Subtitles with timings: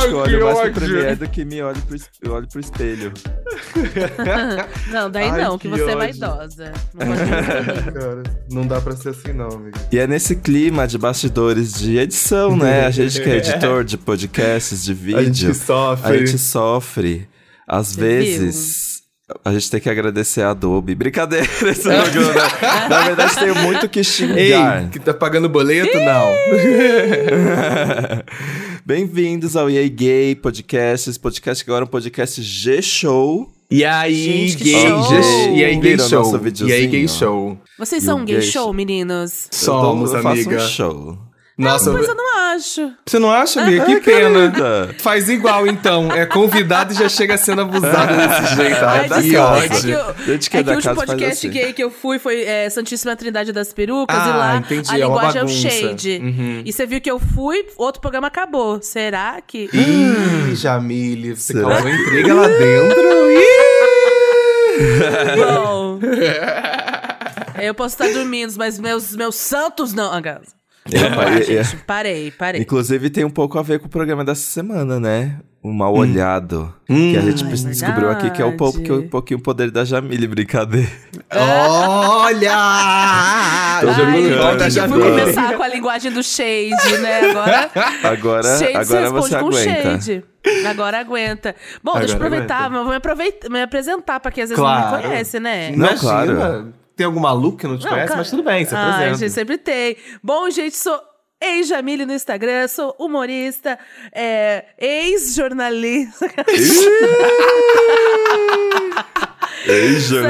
[0.00, 0.72] acho que eu olho mais pro.
[0.72, 3.12] Premiere do que me olho pro, eu olho pro espelho.
[4.90, 5.98] não, daí Ai, não, que que você é ódio.
[5.98, 6.72] vaidosa.
[6.94, 7.06] Não
[7.92, 9.76] Cara, não dá pra ser assim, não, amigo.
[9.92, 12.86] E é nesse clima de bastidores de edição, né?
[12.86, 16.12] A gente que é editor de podcasts, de A gente vídeo, sofre.
[16.12, 17.28] a gente sofre.
[17.66, 18.90] Às Você vezes,
[19.44, 20.92] a gente tem que agradecer a Adobe.
[20.94, 22.32] Brincadeira, esse programa.
[22.34, 22.88] né?
[22.88, 24.88] Na verdade, tenho muito que Ei, xingar.
[24.90, 25.96] que tá pagando boleto?
[25.98, 26.32] Não.
[28.84, 31.10] Bem-vindos ao EA Gay Podcast.
[31.10, 33.50] Esse podcast que agora é um podcast G-Show.
[33.70, 35.12] E aí, Gente, gay, show!
[35.54, 36.40] E aí, gay show.
[36.66, 37.58] E aí, gay show.
[37.78, 39.48] Vocês E são o gay gay show, meninos?
[39.52, 40.56] Somos, eu faço amiga.
[40.56, 41.18] um show.
[41.60, 42.92] Nossa, Mas eu não acho.
[43.06, 43.84] você não acha, amiga?
[43.84, 44.50] Que Ai, pena.
[44.50, 44.94] querida.
[45.00, 46.10] Faz igual, então.
[46.12, 48.84] É convidado e já chega sendo abusado desse jeito.
[48.84, 49.36] Ai, Ai, da que casa.
[49.36, 49.80] É ódio.
[49.80, 51.50] que, o- Gente que é é que o último podcast assim.
[51.50, 54.94] gay que eu fui foi é, Santíssima Trindade das Perucas e Ah, lá entendi, a
[54.94, 55.70] é linguagem é o bagunça.
[55.70, 56.20] shade.
[56.22, 56.62] Uhum.
[56.64, 58.80] E você viu que eu fui, outro programa acabou.
[58.82, 59.68] Será que.
[59.72, 63.30] Ih, Jamile, você Será causou intriga lá dentro.
[63.32, 63.70] Ih!
[65.36, 65.98] Bom.
[67.60, 70.12] eu posso estar dormindo, mas meus, meus santos não.
[70.12, 70.20] Ah,
[70.96, 72.60] Ah, e- e- gente, parei, parei.
[72.60, 75.36] Inclusive tem um pouco a ver com o programa dessa semana, né?
[75.62, 76.74] O mal olhado.
[76.86, 78.98] Que a gente Ai, descobriu aqui que é um, pouco, verdade.
[78.98, 80.88] que é um pouquinho o poder da Jamile, brincadeira.
[82.40, 83.80] Olha!
[83.80, 84.12] Tô da jogando.
[84.58, 85.02] fui Jamile.
[85.02, 87.30] começar com a linguagem do shade, né?
[87.30, 87.70] Agora,
[88.04, 89.82] Agora, shade se agora responde você com aguenta.
[90.00, 90.24] shade.
[90.66, 91.54] Agora aguenta.
[91.82, 92.70] Bom, deixa eu Agora aproveitar, aguenta.
[92.70, 94.96] mas eu vou me, aproveitar, me apresentar pra quem às vezes não Claro.
[94.96, 95.68] me conhece, né?
[95.70, 96.74] Não, Imagina, claro.
[97.00, 99.18] Tem algum maluco que não te Não, conhece, cara- mas tudo bem, você Ai, apresenta.
[99.20, 99.96] gente, sempre tem.
[100.22, 101.00] Bom, gente, sou
[101.42, 103.78] ex-Jamile no Instagram, sou humorista,
[104.12, 106.26] é, ex-jornalista.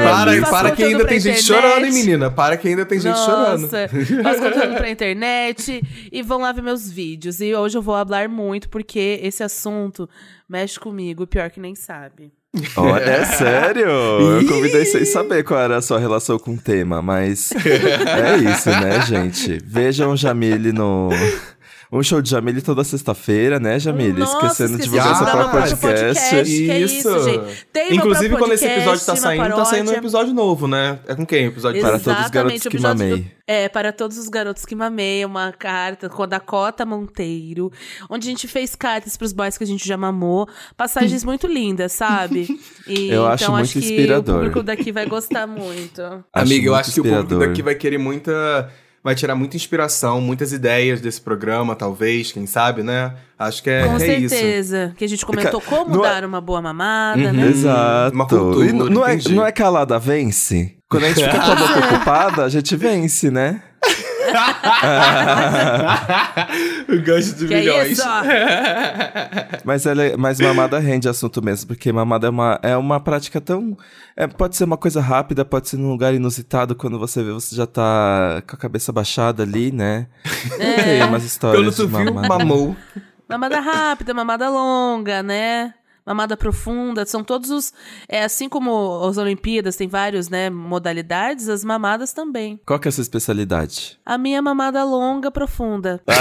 [0.03, 1.61] Para, para que ainda tem gente internet.
[1.61, 2.31] chorando, hein, menina?
[2.31, 3.61] Para que ainda tem gente chorando.
[3.63, 3.89] Nossa,
[4.23, 7.39] faço conteúdo pra internet e vão lá ver meus vídeos.
[7.41, 10.09] E hoje eu vou falar muito porque esse assunto
[10.47, 12.31] mexe comigo, pior que nem sabe.
[12.75, 13.87] Olha, é sério?
[13.87, 18.69] Eu convidei sem saber qual era a sua relação com o tema, mas é isso,
[18.69, 19.57] né, gente?
[19.65, 21.09] Vejam Jamile no.
[21.91, 24.19] Um show de Jamile toda sexta-feira, né, Jamile?
[24.21, 26.29] Nossa, Esquecendo de divulgar próprio dar uma podcast.
[26.45, 27.67] que é isso, gente.
[27.73, 30.67] Tem Inclusive, próprio quando esse episódio tá podcast, saindo, uma tá saindo um episódio novo,
[30.69, 30.99] né?
[31.05, 31.81] É com quem o episódio?
[31.81, 33.17] Para todos os garotos Exatamente, o que episódio mamei.
[33.23, 37.69] do- é, para todos os garotos que mamei, uma carta com a Dakota Monteiro,
[38.09, 40.47] onde a gente fez cartas pros boys que a gente já mamou,
[40.77, 42.47] passagens muito lindas, sabe?
[42.87, 44.35] E, Eu acho então muito acho que inspirador.
[44.35, 46.01] o público daqui vai gostar muito.
[46.31, 47.47] Amiga, eu acho que o público inspirador.
[47.49, 48.71] daqui vai querer muita.
[49.03, 53.13] Vai tirar muita inspiração, muitas ideias desse programa, talvez, quem sabe, né?
[53.37, 54.35] Acho que é, Com que é isso.
[54.35, 54.93] certeza.
[54.95, 57.33] Que a gente comentou como não é- dar uma boa mamada, Uhum.
[57.33, 57.47] né?
[57.47, 58.15] Exato.
[58.15, 59.33] Uma cultura, E não, não é, entendi.
[59.33, 60.77] não é calada vence?
[60.87, 63.63] Quando a gente fica com a boca ocupada, a gente vence, né?
[66.87, 67.91] Eu gosto de Que é milhões.
[67.91, 68.21] isso, ó.
[69.63, 73.39] Mas, ela é- mas mamada rende assunto mesmo, porque mamada é uma, é uma prática
[73.39, 73.77] tão.
[74.15, 77.55] é, pode ser uma coisa rápida, pode ser num lugar inusitado, quando você vê, você
[77.55, 80.07] já tá com a cabeça baixada ali, né?
[80.59, 80.83] É.
[80.83, 81.61] Tem umas histórias.
[81.63, 82.27] Quando tu de viu, mamada.
[82.45, 82.75] mamou.
[83.29, 85.73] Mamada rápida, mamada longa, né?
[86.11, 87.71] Mamada profunda, são todos os.
[88.05, 92.59] É assim como as Olimpíadas tem vários, né, modalidades, as mamadas também.
[92.65, 93.97] Qual que é a sua especialidade?
[94.05, 96.01] A minha é mamada longa, profunda.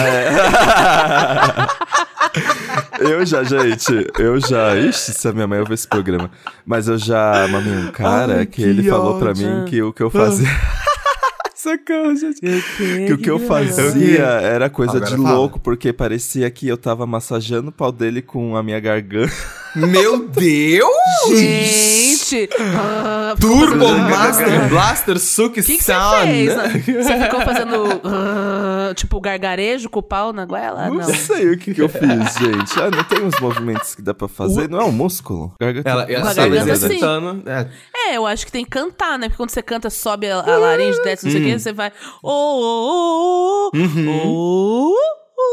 [3.00, 4.76] eu já, gente, eu já.
[4.76, 6.30] Ixi, se a minha mãe ouvir esse programa.
[6.64, 9.48] Mas eu já mamei um cara Ai, que, que ele falou pra ódio.
[9.48, 10.46] mim que o que eu fazia.
[11.56, 12.40] Socorro, gente.
[12.40, 15.34] Que o que eu fazia era coisa Agora de fala.
[15.34, 19.32] louco, porque parecia que eu tava massageando o pau dele com a minha garganta.
[19.76, 20.91] Meu Deus!
[21.38, 22.48] Gente!
[22.76, 26.26] ah, Turbo Master Blaster Suki que que você Sound.
[26.26, 26.69] né?
[27.03, 30.86] Você ficou fazendo, ah, tipo, gargarejo com o pau na goela?
[30.88, 31.04] Não, Não.
[31.04, 32.00] sei o que, que eu fiz,
[32.38, 32.81] gente.
[32.81, 34.69] Ah, não tem uns movimentos que dá pra fazer?
[34.69, 35.53] Não é um músculo?
[35.60, 35.88] Garganta.
[35.88, 36.70] Ela, ela garganta, sim.
[36.70, 37.42] exercitando.
[37.48, 37.69] É,
[38.12, 39.28] É, eu acho que tem que cantar, né?
[39.28, 41.50] Porque quando você canta, sobe a, a laringe, desce, não sei o Hum.
[41.52, 41.92] quê, você vai.
[42.22, 44.08] Oh, oh, oh, Uhum.
[44.26, 44.94] oh,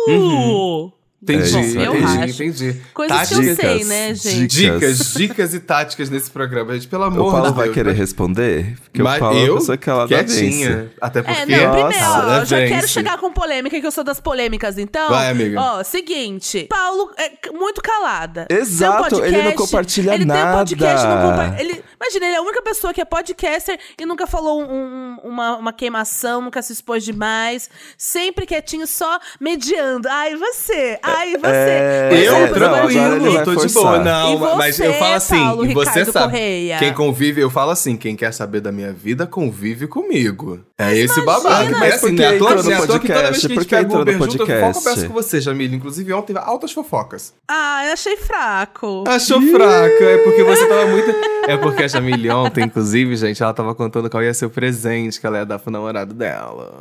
[0.10, 0.92] oh, oh.
[1.34, 2.44] Entendi, É isso, eu entendi, acho.
[2.44, 2.82] entendi.
[2.94, 4.48] Coisas que eu Dicas, sei, né, gente?
[4.48, 6.88] Dicas, dicas e táticas nesse programa, gente.
[6.88, 7.74] Pelo amor O Paulo de vai Deus.
[7.76, 8.76] querer mas- responder?
[8.84, 10.40] Porque Mas o Paulo é eu, uma pessoa que ela vence.
[10.40, 10.92] quietinha.
[11.02, 11.38] Até porque...
[11.38, 14.20] É, não, primeiro, Nossa, ó, eu já quero chegar com polêmica, que eu sou das
[14.20, 15.10] polêmicas, então.
[15.10, 15.60] Vai, amiga.
[15.62, 16.68] Ó, seguinte.
[16.70, 18.48] Paulo é muito calada.
[18.50, 20.40] Exato, Tem um ele não podcast, compartilha ele nada.
[20.42, 23.80] tem um podcast, não compa- ele, Imagina, ele é a única pessoa que é podcaster
[24.00, 27.70] e nunca falou um- uma, uma queimação, nunca se expôs demais.
[27.98, 30.08] Sempre quietinho, só mediando.
[30.08, 31.00] Ai, você.
[31.02, 31.48] Ai, Ai, e você?
[31.48, 34.00] É, Você, Eu, é, você não, tranquilo, tô de boa.
[34.00, 36.26] Não, E mas você, eu falo assim, Paulo e você Ricardo sabe.
[36.32, 36.78] Correia?
[36.80, 40.60] Quem convive, eu falo assim, quem quer saber da minha vida, convive comigo.
[40.78, 41.48] É esse babado.
[41.70, 41.80] imagina.
[41.80, 42.38] Mas Mas assim, por que né?
[42.38, 42.64] toa- entrou no
[43.00, 43.48] que toda vez podcast?
[43.48, 44.74] que a gente pega o no Uber junto, eu podcast?
[44.80, 45.76] converso com você, Jamile.
[45.76, 47.34] Inclusive, ontem teve altas fofocas.
[47.50, 49.04] Ah, eu achei fraco.
[49.08, 51.38] Achou fraca, é porque você tava muito.
[51.48, 55.20] É porque a Jamile ontem, inclusive, gente, ela tava contando qual ia ser o presente
[55.20, 56.76] que ela ia dar pro namorado dela.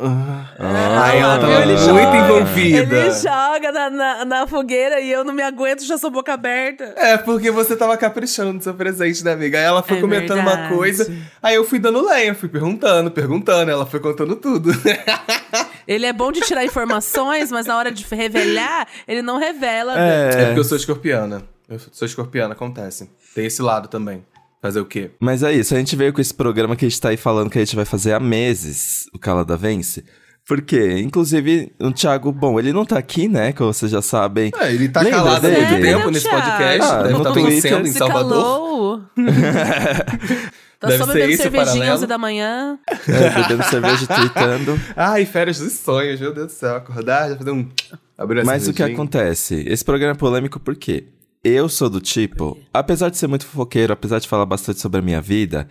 [0.58, 2.96] Ah, Aí ela tava Ele muito joga, envolvida.
[2.96, 6.94] Ele joga na, na, na fogueira e eu não me aguento, já sou boca aberta.
[6.96, 9.58] É, porque você tava caprichando no seu presente, né, amiga?
[9.58, 10.74] Aí ela foi É comentando uma verdade.
[10.74, 14.70] coisa, aí eu fui dando lenha, fui perguntando, perguntando, ela foi contando tudo.
[15.86, 19.94] Ele é bom de tirar informações, mas na hora de revelar, ele não revela.
[19.96, 21.42] É É, porque eu sou escorpiana.
[21.68, 23.08] Eu sou escorpiana, acontece.
[23.34, 24.24] Tem esse lado também.
[24.60, 25.12] Fazer o quê?
[25.20, 27.48] Mas é isso, a gente veio com esse programa que a gente tá aí falando
[27.50, 30.04] que a gente vai fazer há meses, o Calada Vence.
[30.46, 31.00] Por quê?
[31.00, 33.52] Inclusive, o Thiago, bom, ele não tá aqui, né?
[33.52, 34.52] Como vocês já sabem.
[34.60, 37.52] É, ele tá Lembra calado há muito tempo nesse podcast, Ah, deve estar Twitter.
[37.52, 39.02] vencendo em Se Salvador.
[40.78, 41.94] tá Deve só ser bebendo cervejinha paralelo.
[41.94, 42.78] 11 da manhã.
[43.08, 44.80] É, bebendo cerveja e tweetando.
[44.96, 46.76] Ai, férias dos sonhos, meu Deus do céu.
[46.76, 47.68] Acordar, já fazer um...
[48.16, 49.62] Abrir Mas o que acontece?
[49.66, 51.04] Esse programa é polêmico por quê?
[51.44, 55.02] Eu sou do tipo, apesar de ser muito fofoqueiro, apesar de falar bastante sobre a
[55.02, 55.68] minha vida,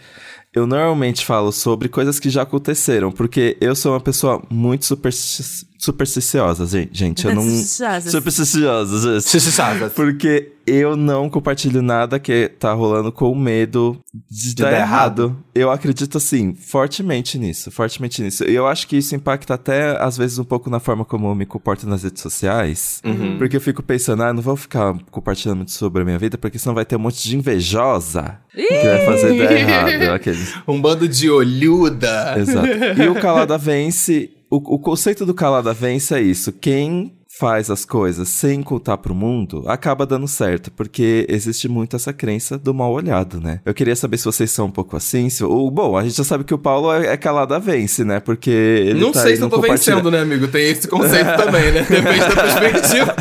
[0.55, 5.67] eu normalmente falo sobre coisas que já aconteceram, porque eu sou uma pessoa muito supersti-
[5.77, 7.27] supersticiosa, gente.
[7.27, 7.43] Eu não.
[7.43, 9.21] Supersticiosa.
[9.21, 9.89] Supersticiosa.
[9.89, 13.99] Porque eu não compartilho nada que tá rolando com medo
[14.31, 15.37] de, dar dar errado.
[15.53, 18.45] Eu acredito, assim, fortemente nisso, fortemente nisso.
[18.45, 21.35] E eu acho que isso impacta até, às vezes, um pouco na forma como eu
[21.35, 23.01] me comporto nas redes sociais.
[23.05, 23.37] Uhum.
[23.37, 26.57] Porque eu fico pensando, ah, não vou ficar compartilhando muito sobre a minha vida, porque
[26.57, 30.13] senão vai ter um monte de invejosa que vai fazer dar errado.
[30.13, 30.55] Aqueles.
[30.67, 32.35] Um bando de olhuda.
[32.37, 32.67] Exato.
[33.01, 36.51] E o Calada Vence, o, o conceito do Calada Vence é isso.
[36.51, 42.13] Quem faz as coisas sem contar pro mundo, acaba dando certo, porque existe muito essa
[42.13, 43.59] crença do mal olhado, né?
[43.65, 46.23] Eu queria saber se vocês são um pouco assim, se, ou, bom, a gente já
[46.23, 48.21] sabe que o Paulo é, é Calada Vence, né?
[48.21, 50.47] Porque ele Não tá sei se eu tô vencendo, né, amigo?
[50.47, 51.85] Tem esse conceito também, né?
[51.89, 53.15] Depende da perspectiva.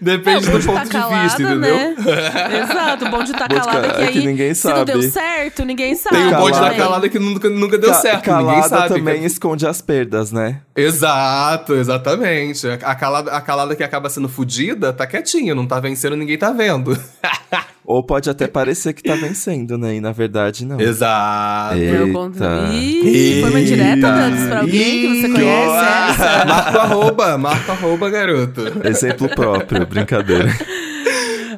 [0.00, 1.76] Depende É, do de ponto tá de vista, entendeu?
[1.76, 1.94] né?
[2.62, 4.54] Exato, o bom de estar Bom de calada é ca- que é aí, que ninguém
[4.54, 5.10] se não deu sabe.
[5.12, 6.16] certo, ninguém sabe.
[6.16, 6.76] Tem o bonde da Calada.
[6.76, 8.88] calada que nunca, nunca deu Ca- certo, calada ninguém sabe.
[8.94, 10.60] também esconde as perdas, né?
[10.74, 12.66] Exato, exatamente.
[12.68, 16.50] A calada, a calada que acaba sendo fudida tá quietinha, não tá vencendo, ninguém tá
[16.52, 16.96] vendo.
[17.84, 19.94] Ou pode até parecer que tá vencendo, né?
[19.94, 20.80] E na verdade, não.
[20.80, 21.76] Exato.
[21.76, 21.96] Eita.
[21.96, 22.38] Eu conto...
[22.72, 26.44] Ih, foi uma direta, Dantas, pra alguém que você conhece ó, essa?
[26.46, 28.62] Marca o arroba, marca o arroba, garoto.
[28.84, 30.52] Exemplo próprio, brincadeira.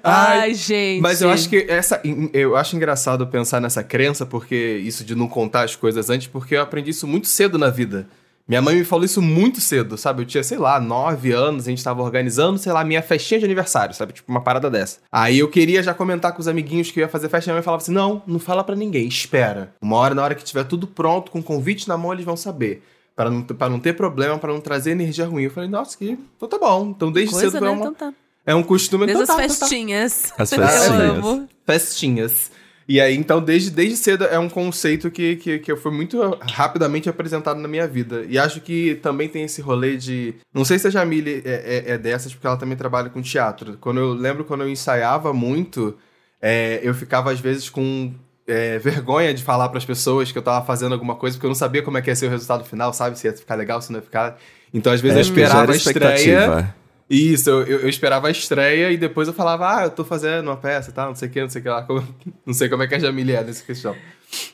[0.02, 1.00] Ai, gente.
[1.00, 2.00] Mas eu acho que essa.
[2.32, 6.56] Eu acho engraçado pensar nessa crença, porque isso de não contar as coisas antes, porque
[6.56, 8.06] eu aprendi isso muito cedo na vida.
[8.49, 10.23] Minha mãe me falou isso muito cedo, sabe?
[10.23, 13.45] Eu tinha, sei lá, nove anos, a gente tava organizando, sei lá, minha festinha de
[13.45, 14.15] aniversário, sabe?
[14.15, 15.00] Tipo, uma parada dessa.
[15.12, 17.56] Aí eu queria já comentar com os amiguinhos que eu ia fazer festa, e minha
[17.56, 19.75] mãe falava assim: não, não fala pra ninguém, espera.
[19.83, 22.83] Uma hora, na hora que tiver tudo pronto, com convite na mão, eles vão saber.
[23.15, 25.43] Pra não, pra não ter problema, pra não trazer energia ruim.
[25.43, 26.17] Eu falei, nossa, que.
[26.37, 26.87] Então tá bom.
[26.97, 27.69] Então desde Coisa, cedo né?
[27.69, 28.12] é, uma- Então tá.
[28.47, 29.05] é um costume.
[29.06, 29.67] Desde então as tá, então tá.
[29.67, 30.33] festinhas.
[30.39, 31.01] As Eu festinhas.
[31.27, 31.49] amo.
[31.67, 32.51] festinhas.
[32.88, 36.19] E aí, então, desde, desde cedo é um conceito que, que, que foi muito
[36.50, 38.25] rapidamente apresentado na minha vida.
[38.26, 40.35] E acho que também tem esse rolê de.
[40.55, 43.76] Não sei se a Jamile é, é, é dessas, porque ela também trabalha com teatro.
[43.79, 45.99] Quando eu lembro quando eu ensaiava muito,
[46.40, 48.11] é, eu ficava às vezes com.
[48.46, 51.50] é, vergonha de falar para as pessoas que eu tava fazendo alguma coisa, porque eu
[51.50, 53.19] não sabia como é que ia ser o resultado final, sabe?
[53.19, 54.38] Se ia ficar legal, se não ia ficar.
[54.73, 56.74] Então, às vezes, eu É, porque esperava a estreia.
[57.10, 60.56] Isso, eu, eu, esperava a estreia e depois eu falava, ah, eu tô fazendo uma
[60.56, 61.82] peça e tal, não sei o que, não sei o que lá.
[61.82, 62.06] Como-
[62.44, 63.94] Não sei como é que a Jamile é nessa questão.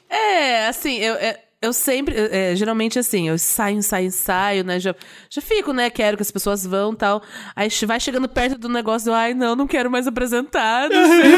[0.09, 4.79] É, assim, eu, é, eu sempre, é, geralmente assim, eu saio, ensaio, ensaio, né?
[4.79, 4.95] Já,
[5.31, 5.89] já fico, né?
[5.91, 7.23] Quero que as pessoas vão e tal.
[7.57, 11.33] Aí vai chegando perto do negócio, ai, não, não quero mais apresentar, não sei,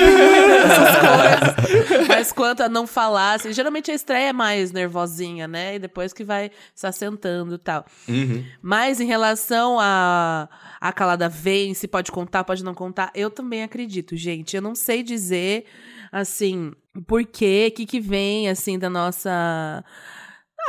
[0.64, 0.96] essas
[1.86, 2.08] coisas.
[2.08, 5.76] Mas quanto a não falar, assim, geralmente a estreia é mais nervosinha, né?
[5.76, 7.86] E depois que vai se assentando e tal.
[8.60, 10.48] Mas em relação a
[10.80, 14.56] a calada vence, pode contar, pode não contar, eu também acredito, gente.
[14.56, 15.64] Eu não sei dizer,
[16.12, 16.72] assim,
[17.06, 19.84] por quê, o que que vem, assim, da nossa...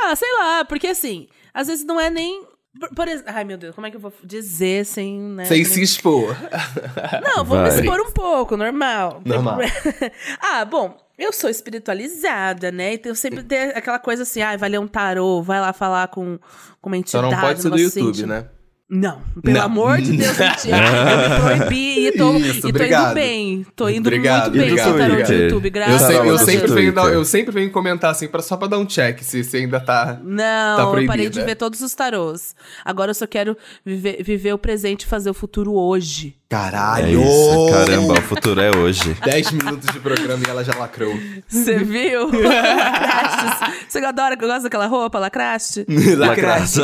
[0.02, 2.46] Ah, sei lá, porque assim, às vezes não é nem...
[2.78, 5.18] Por, por ex- Ai, meu Deus, como é que eu vou dizer sem...
[5.20, 6.36] Né, Sem nem- se expor.
[7.24, 7.80] Não, vou me Vai.
[7.80, 9.20] expor um pouco, normal.
[9.24, 9.58] Normal.
[10.40, 12.94] ah, bom, eu sou espiritualizada, né?
[12.94, 16.06] Então eu sempre tenho aquela coisa assim, ah, vai ler um tarô, vai lá falar
[16.08, 16.38] com,
[16.80, 17.34] com uma Só entidade.
[17.34, 18.46] não pode ser do YouTube, assim, né?
[18.90, 19.64] Não, pelo Não.
[19.66, 20.78] amor de Deus, mentira.
[20.78, 21.18] Eu
[21.58, 23.66] me proibi e tô, Isso, e tô indo bem.
[23.76, 24.88] Tô indo Obrigado, muito bem obrigado.
[24.88, 25.42] sem tarô de Twitter?
[25.42, 26.40] YouTube, Eu, graças eu, Deus.
[26.40, 29.44] sempre no venho, eu sempre venho comentar assim, pra, só pra dar um check se
[29.44, 30.14] você ainda tá.
[30.14, 31.12] Tá Não, eu proibida.
[31.12, 32.54] parei de ver todos os tarôs.
[32.82, 33.54] Agora eu só quero
[33.84, 36.34] viver, viver o presente e fazer o futuro hoje.
[36.50, 37.20] É Caralho!
[37.20, 39.14] isso, caramba, o futuro é hoje.
[39.22, 41.12] 10 minutos de programa e ela já lacrou.
[41.46, 42.30] Você viu?
[42.30, 43.84] Lacrastes.
[43.86, 45.84] Você adora, gosta daquela roupa, lacraste?
[46.16, 46.80] Lacraste.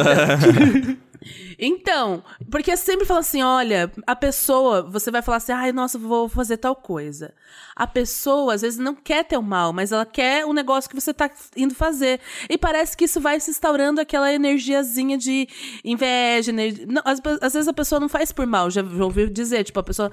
[1.58, 6.28] Então, porque sempre fala assim, olha, a pessoa, você vai falar assim, ai, nossa, vou
[6.28, 7.34] fazer tal coisa.
[7.76, 10.94] A pessoa, às vezes, não quer ter o mal, mas ela quer o negócio que
[10.94, 12.20] você tá indo fazer.
[12.48, 15.48] E parece que isso vai se instaurando aquela energiazinha de
[15.84, 16.86] inveja, energia...
[16.86, 19.82] Não, às, às vezes a pessoa não faz por mal, já, ouvi dizer, tipo, a
[19.82, 20.12] pessoa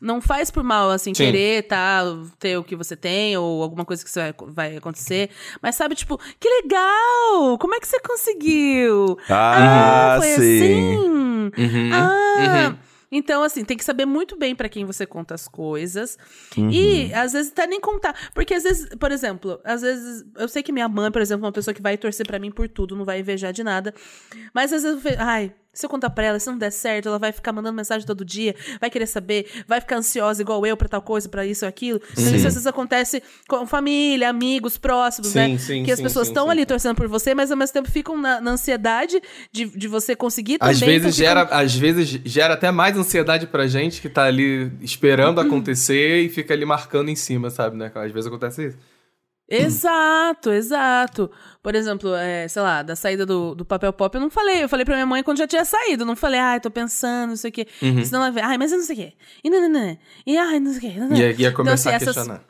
[0.00, 1.24] não faz por mal, assim, Sim.
[1.24, 2.02] querer, tá,
[2.38, 5.30] ter o que você tem, ou alguma coisa que vai, vai acontecer.
[5.60, 7.58] Mas sabe, tipo, que legal!
[7.58, 9.18] Como é que você conseguiu?
[9.28, 10.34] Ah, foi sim.
[10.34, 10.79] assim?
[10.80, 11.50] Uhum,
[11.92, 12.76] Ah!
[13.12, 16.16] Então, assim, tem que saber muito bem pra quem você conta as coisas.
[16.56, 16.70] Uhum.
[16.70, 18.14] E, às vezes, até nem contar.
[18.32, 20.24] Porque, às vezes, por exemplo, às vezes.
[20.36, 22.52] Eu sei que minha mãe, por exemplo, é uma pessoa que vai torcer pra mim
[22.52, 23.92] por tudo, não vai invejar de nada.
[24.54, 25.52] Mas, às vezes, eu vejo, ai.
[25.72, 28.24] Se eu contar pra ela, se não der certo, ela vai ficar mandando mensagem todo
[28.24, 31.68] dia, vai querer saber, vai ficar ansiosa igual eu pra tal coisa, pra isso ou
[31.68, 32.00] aquilo.
[32.12, 35.58] Então, Isso às vezes acontece com família, amigos próximos, Sim, né?
[35.58, 36.50] sim, que as sim, pessoas sim, estão sim.
[36.50, 39.20] ali torcendo por você, mas ao mesmo tempo ficam na, na ansiedade
[39.52, 40.72] de, de você conseguir também.
[40.74, 44.24] Às vezes, então ficam- gera, às vezes gera até mais ansiedade pra gente que tá
[44.24, 45.46] ali esperando Uhum.
[45.46, 47.92] acontecer e fica ali marcando em cima, sabe, né?
[47.94, 48.78] Às vezes acontece isso.
[49.50, 51.30] Exato, exato.
[51.62, 54.62] Por exemplo, é, sei lá, da saída do, do papel pop, eu não falei.
[54.62, 56.04] Eu falei pra minha mãe quando já tinha saído.
[56.04, 57.66] Não falei, ai, tô pensando, não sei o quê.
[57.82, 58.04] Uhum.
[58.04, 59.12] Senão ela vai, ai, mas eu não sei o quê.
[59.42, 59.98] E não, não, não.
[60.26, 61.00] E ai, não sei o quê.
[61.00, 61.16] Não, não.
[61.16, 62.44] Ia, ia começar assim, a essas- questionar.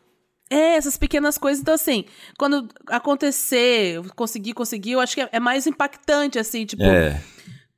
[0.52, 1.61] É, essas pequenas coisas.
[1.62, 2.04] Então, assim,
[2.37, 7.23] quando acontecer, eu conseguir, conseguir, eu acho que é, é mais impactante, assim, tipo, É.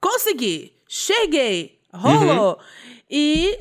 [0.01, 2.59] consegui, cheguei, rolou.
[3.11, 3.59] E,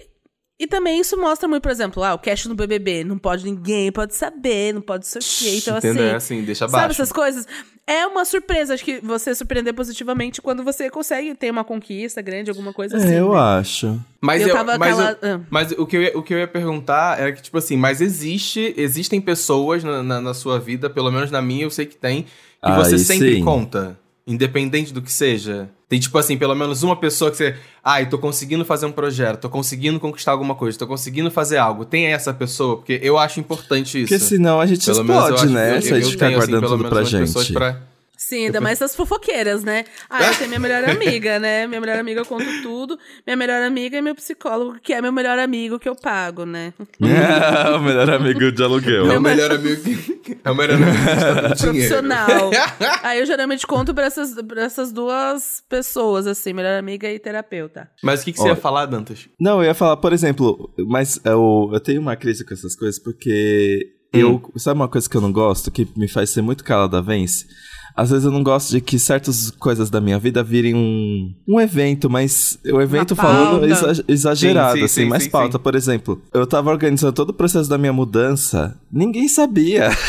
[0.63, 3.91] e também isso mostra muito, por exemplo, ah, o cash no BBB, não pode ninguém,
[3.91, 5.57] pode saber, não pode ser o quê.
[5.57, 6.05] Então, Entendeu?
[6.05, 7.01] É assim, assim, deixa sabe abaixo.
[7.01, 7.47] essas coisas?
[7.87, 12.49] É uma surpresa, acho que você surpreender positivamente quando você consegue ter uma conquista grande,
[12.49, 13.15] alguma coisa assim.
[13.15, 13.39] É, eu né?
[13.39, 13.99] acho.
[14.21, 15.41] Mas, Eu eu, tava mas, cala- eu- ah.
[15.49, 17.99] mas o, que eu ia, o que eu ia perguntar era que, tipo assim, mas
[17.99, 21.95] existe, existem pessoas na, na, na sua vida, pelo menos na minha eu sei que
[21.97, 22.27] tem, que
[22.61, 23.43] Aí você sempre sim.
[23.43, 25.69] conta, independente do que seja.
[25.89, 27.55] Tem, tipo assim, pelo menos uma pessoa que você.
[27.83, 31.83] Ai, tô conseguindo fazer um projeto, tô conseguindo conquistar alguma coisa, tô conseguindo fazer algo.
[31.83, 34.07] Tem essa pessoa, porque eu acho importante isso.
[34.13, 35.77] Porque senão a gente Pelo menos eu explode, acho- né?
[35.77, 37.53] eu- Se a eu gente ficar assim, guardando pelo tudo menos pra gente.
[37.53, 37.81] pra-
[38.21, 39.83] Sim, ainda mais das fofoqueiras, né?
[40.07, 41.65] Ah, eu tenho minha melhor amiga, né?
[41.65, 42.97] Minha melhor amiga eu conto tudo.
[43.25, 46.71] Minha melhor amiga é meu psicólogo, que é meu melhor amigo que eu pago, né?
[47.01, 49.11] o melhor amigo de aluguel.
[49.11, 49.81] É o melhor amigo
[50.21, 50.37] que.
[50.43, 51.57] É o melhor amigo que dinheiro.
[51.57, 52.51] Profissional.
[53.01, 57.89] Aí eu geralmente conto pra essas, pra essas duas pessoas, assim, melhor amiga e terapeuta.
[58.03, 58.51] Mas o que, que você Olha.
[58.51, 59.27] ia falar, Dantas?
[59.39, 62.99] Não, eu ia falar, por exemplo, mas eu, eu tenho uma crise com essas coisas
[62.99, 64.41] porque eu.
[64.57, 67.47] Sabe uma coisa que eu não gosto, que me faz ser muito calada vence?
[67.95, 71.59] Às vezes eu não gosto de que certas coisas da minha vida virem um, um
[71.59, 75.57] evento, mas o evento falando exa- exagerado, Sim, sim, assim, sim, mais sim, pauta.
[75.57, 75.63] sim.
[75.63, 79.89] Por exemplo, eu tava organizando todo o processo da minha mudança, ninguém sabia.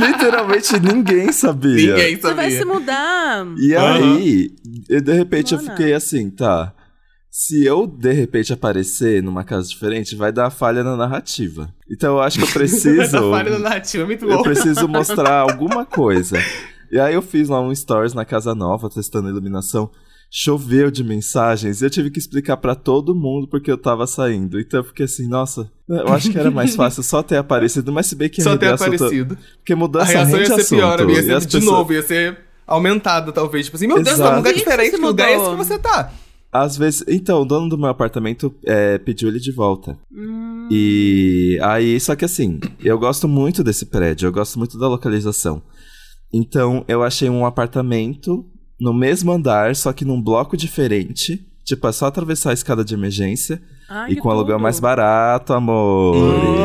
[0.00, 1.94] Literalmente ninguém sabia.
[1.96, 2.72] Ninguém Você vai se sabia.
[2.74, 3.46] mudar.
[3.58, 3.94] E Aham.
[4.14, 4.50] aí,
[4.88, 6.72] eu, de repente eu fiquei assim, tá.
[7.42, 11.72] Se eu de repente aparecer numa casa diferente, vai dar falha na narrativa.
[11.90, 13.00] Então eu acho que eu preciso.
[13.00, 14.42] Essa falha na narrativa é muito eu bom.
[14.42, 16.36] preciso mostrar alguma coisa.
[16.92, 19.90] E aí eu fiz lá um stories na casa nova, testando a iluminação.
[20.30, 24.60] Choveu de mensagens e eu tive que explicar pra todo mundo porque eu tava saindo.
[24.60, 28.06] Então eu fiquei assim, nossa, eu acho que era mais fácil só ter aparecido, mas
[28.06, 29.38] se bem que Só ter assunto- aparecido.
[29.56, 32.02] Porque A mudança reação ia ser pior, assunto, ia e ser de pessoas- novo, ia
[32.02, 33.64] ser aumentada, talvez.
[33.64, 34.30] Tipo assim, meu Deus, tá Exato.
[34.30, 36.12] num lugar diferente, que lugar é esse que você tá?
[36.52, 37.04] Às vezes.
[37.08, 39.96] Então, o dono do meu apartamento é, pediu ele de volta.
[40.12, 44.88] Hum, E aí, só que assim, eu gosto muito desse prédio, eu gosto muito da
[44.88, 45.62] localização.
[46.32, 48.44] Então, eu achei um apartamento
[48.80, 51.44] no mesmo andar, só que num bloco diferente.
[51.64, 54.62] Tipo, é só atravessar a escada de emergência ai, e com aluguel tudo.
[54.62, 56.16] mais barato, amor.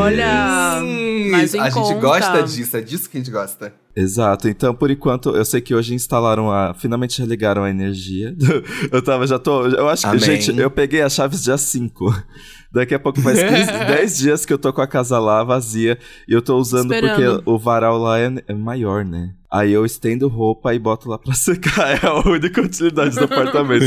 [0.01, 0.81] Olha,
[1.29, 3.73] Em a gente gosta disso, é disso que a gente gosta.
[3.95, 4.49] Exato.
[4.49, 6.73] Então, por enquanto, eu sei que hoje instalaram a.
[6.73, 8.35] Finalmente religaram a energia.
[8.91, 9.67] eu tava, já tô.
[9.67, 10.19] Eu acho que, Amém.
[10.19, 12.23] gente, eu peguei as chaves dia 5.
[12.73, 15.97] Daqui a pouco faz 15, 10 dias que eu tô com a casa lá vazia
[16.27, 17.37] e eu tô usando Esperando.
[17.37, 19.33] porque o varal lá é, é maior, né?
[19.49, 22.03] Aí eu estendo roupa e boto lá pra secar.
[22.03, 23.85] É a única utilidade do apartamento.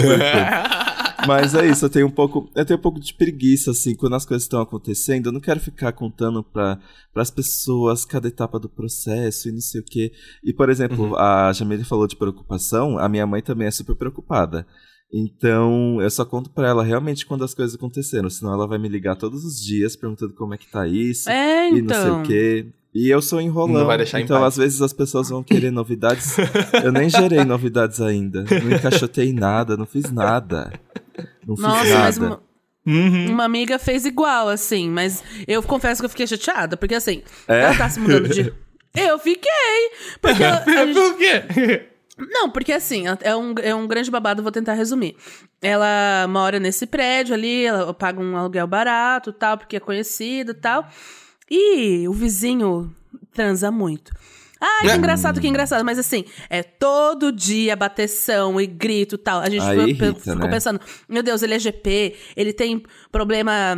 [1.27, 4.15] Mas é isso, eu tenho um pouco, eu tenho um pouco de preguiça, assim, quando
[4.15, 5.27] as coisas estão acontecendo.
[5.27, 6.79] Eu não quero ficar contando para
[7.17, 10.13] as pessoas cada etapa do processo e não sei o quê.
[10.45, 11.17] E, por exemplo, uhum.
[11.17, 14.67] a Jamile falou de preocupação, a minha mãe também é super preocupada.
[15.13, 18.89] Então, eu só conto pra ela realmente quando as coisas aconteceram, senão ela vai me
[18.89, 22.13] ligar todos os dias perguntando como é que tá isso é, e não sei o
[22.13, 22.23] então.
[22.25, 22.67] quê.
[22.95, 23.87] E eu sou enrolando.
[23.87, 26.37] vai deixar então, às vezes as pessoas vão querer novidades.
[26.83, 28.45] eu nem gerei novidades ainda.
[28.45, 30.73] Não encaixotei nada, não fiz nada.
[31.47, 31.99] Não fiz Nossa, nada.
[32.05, 32.43] mas uma,
[32.87, 37.61] uma amiga fez igual, assim, mas eu confesso que eu fiquei chateada, porque assim, É?
[37.63, 38.53] ela tá se mudando de.
[38.97, 39.91] Eu fiquei!
[40.21, 41.89] Porque ela- gente- Por quê?
[42.19, 45.15] Não, porque assim, é um, é um grande babado, vou tentar resumir.
[45.63, 50.55] Ela mora nesse prédio ali, ela paga um aluguel barato tal, porque é conhecido e
[50.55, 50.89] tal.
[51.51, 52.93] E o vizinho
[53.33, 54.11] transa muito.
[54.61, 54.97] Ah, que É.
[54.97, 55.85] engraçado, que engraçado.
[55.85, 59.41] Mas assim, é todo dia bateção e grito e tal.
[59.41, 60.49] A gente Aí ficou, irrita, ficou né?
[60.49, 63.77] pensando, meu Deus, ele é GP, ele tem problema.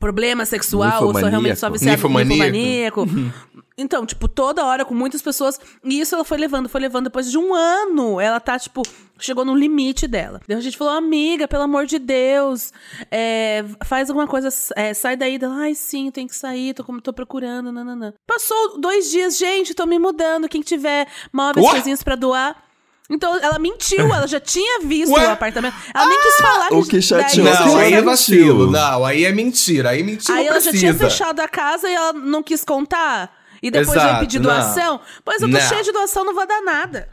[0.00, 3.04] Problema sexual, ou sou realmente só viciado Ninfomaníaco.
[3.04, 3.06] ninfomaníaco.
[3.76, 5.58] Então, tipo, toda hora com muitas pessoas.
[5.82, 7.04] E isso ela foi levando, foi levando.
[7.04, 8.82] Depois de um ano, ela tá, tipo,
[9.18, 10.40] chegou no limite dela.
[10.46, 12.72] Daí a gente falou, amiga, pelo amor de Deus,
[13.10, 15.38] é, faz alguma coisa, é, sai daí.
[15.38, 18.14] Dela, ai, sim, tem que sair, tô, como- tô procurando, nananã.
[18.24, 20.48] Passou dois dias, gente, tô me mudando.
[20.48, 21.72] Quem tiver móveis, Ué?
[21.72, 22.62] coisinhas pra doar.
[23.10, 25.26] Então, ela mentiu, ela já tinha visto Ué?
[25.26, 25.74] o apartamento.
[25.92, 28.70] Ela nem quis falar o que chateou daí- Não, Não, aí é vacilo.
[28.70, 29.90] Não, aí é mentira.
[29.90, 30.92] Aí mentira Aí não ela já precisa.
[30.92, 33.42] tinha fechado a casa e ela não quis contar.
[33.64, 34.50] E depois Exato, veio pedir não.
[34.50, 35.00] doação.
[35.24, 35.60] Pois eu tô Não.
[35.68, 37.08] cheia de doação, não vou dar nada.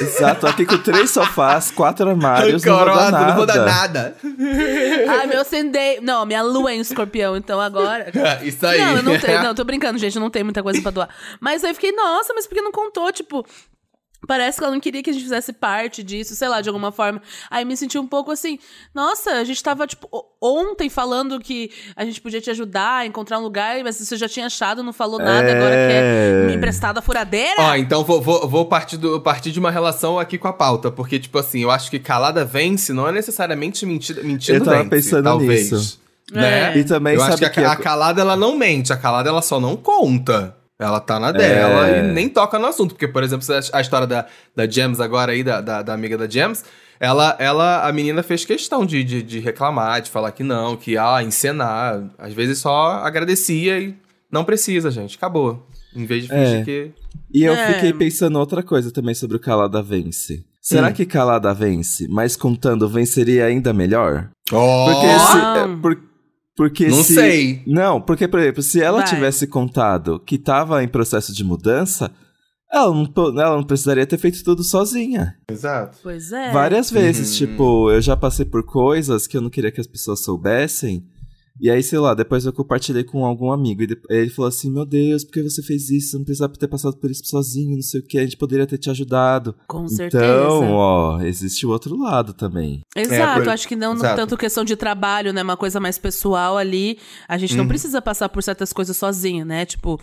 [0.00, 3.26] Exato, aqui com três sofás, quatro armários, não vou dar nada.
[3.26, 4.16] não vou dar nada.
[5.08, 5.98] Ai, meu acendei.
[6.02, 8.12] Não, minha lua é em escorpião, então agora.
[8.44, 8.78] Isso aí.
[8.78, 9.42] Não, eu não tenho.
[9.42, 10.14] Não, tô brincando, gente.
[10.14, 11.08] Eu não tenho muita coisa pra doar.
[11.40, 13.10] Mas aí eu fiquei, nossa, mas por que não contou?
[13.10, 13.44] Tipo.
[14.26, 16.90] Parece que ela não queria que a gente fizesse parte disso, sei lá, de alguma
[16.90, 17.20] forma.
[17.50, 18.58] Aí me senti um pouco assim,
[18.94, 20.08] nossa, a gente tava, tipo,
[20.42, 24.28] ontem falando que a gente podia te ajudar a encontrar um lugar, mas você já
[24.28, 25.88] tinha achado, não falou nada, agora É.
[25.88, 27.54] quer me emprestar da furadeira?
[27.60, 30.90] Ó, então vou, vou, vou partir, do, partir de uma relação aqui com a pauta,
[30.90, 34.76] porque, tipo assim, eu acho que calada vence não é necessariamente mentira, mentira Eu tava
[34.78, 35.70] vence, pensando talvez.
[35.70, 36.00] nisso.
[36.32, 36.72] Né?
[36.74, 36.78] É.
[36.78, 38.96] E também eu sabe acho que, a, que a a- calada ela não mente, a
[38.96, 40.56] calada ela só não conta.
[40.78, 41.98] Ela tá na dela É.
[42.00, 42.90] e nem toca no assunto.
[42.94, 46.28] Porque, por exemplo, a história da, da James agora aí, da, da, da amiga da
[46.28, 46.64] James,
[47.00, 50.98] ela, ela, a menina fez questão de, de, de reclamar, de falar que não, que,
[50.98, 52.02] ah, encenar.
[52.18, 53.94] Às vezes só agradecia e
[54.30, 55.16] não precisa, gente.
[55.16, 55.66] Acabou.
[55.94, 56.64] Em vez de fingir É.
[56.64, 56.90] que...
[57.32, 57.72] E eu É.
[57.74, 60.44] fiquei pensando outra coisa também sobre o Calada Vence.
[60.60, 60.92] Será Hum.
[60.92, 64.28] que Calada vence, mas contando venceria ainda melhor?
[64.52, 64.86] Oh!
[64.86, 65.38] Porque se.
[65.38, 66.02] é, por-
[66.56, 67.62] porque Não se- sei.
[67.66, 69.06] Não, porque, por exemplo, se ela Vai.
[69.08, 72.10] tivesse contado que tava em processo de mudança,
[72.72, 73.04] ela não,
[73.40, 75.36] ela não precisaria ter feito tudo sozinha.
[75.50, 75.98] Exato.
[76.02, 76.50] Pois é.
[76.52, 77.46] Várias vezes, Uhum.
[77.46, 81.04] tipo, eu já passei por coisas que eu não queria que as pessoas soubessem.
[81.60, 83.82] E aí, sei lá, depois eu compartilhei com algum amigo.
[83.82, 86.10] E ele falou assim: Meu Deus, por que você fez isso?
[86.10, 88.66] Você não precisava ter passado por isso sozinho, não sei o que, a gente poderia
[88.66, 89.54] ter te ajudado.
[89.66, 90.24] Com certeza.
[90.24, 92.82] Então, ó, existe o outro lado também.
[92.94, 94.16] Exato, É, por- acho que não Exato.
[94.16, 95.42] tanto questão de trabalho, né?
[95.42, 96.98] Uma coisa mais pessoal ali.
[97.26, 97.68] A gente não Uhum.
[97.68, 99.64] precisa passar por certas coisas sozinho, né?
[99.64, 99.98] Tipo,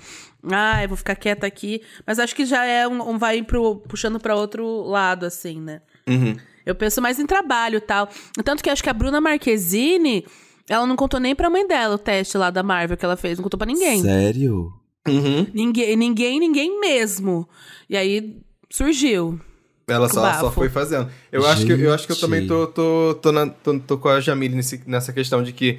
[0.52, 1.82] ah, eu vou ficar quieta aqui.
[2.06, 5.82] Mas acho que já é um, um vai pro, puxando pra outro lado, assim, né?
[6.08, 6.36] Uhum.
[6.66, 8.10] Eu penso mais em trabalho e tal.
[8.44, 10.26] Tanto que acho que a Bruna Marquezine,
[10.70, 13.38] ela não contou nem pra mãe dela o teste lá da Marvel que ela fez,
[13.38, 14.02] não contou pra ninguém.
[14.02, 14.72] Sério?
[15.08, 15.48] Uhum.
[15.54, 17.48] Ninguém, ninguém, ninguém mesmo.
[17.90, 18.38] E aí
[18.72, 19.40] surgiu.
[19.88, 21.10] Ela só, só foi fazendo.
[21.32, 22.22] Eu acho, que, eu acho que eu Gente.
[22.26, 25.78] também tô, tô, tô, na- tô, tô com a Jamile nesse- nessa questão de que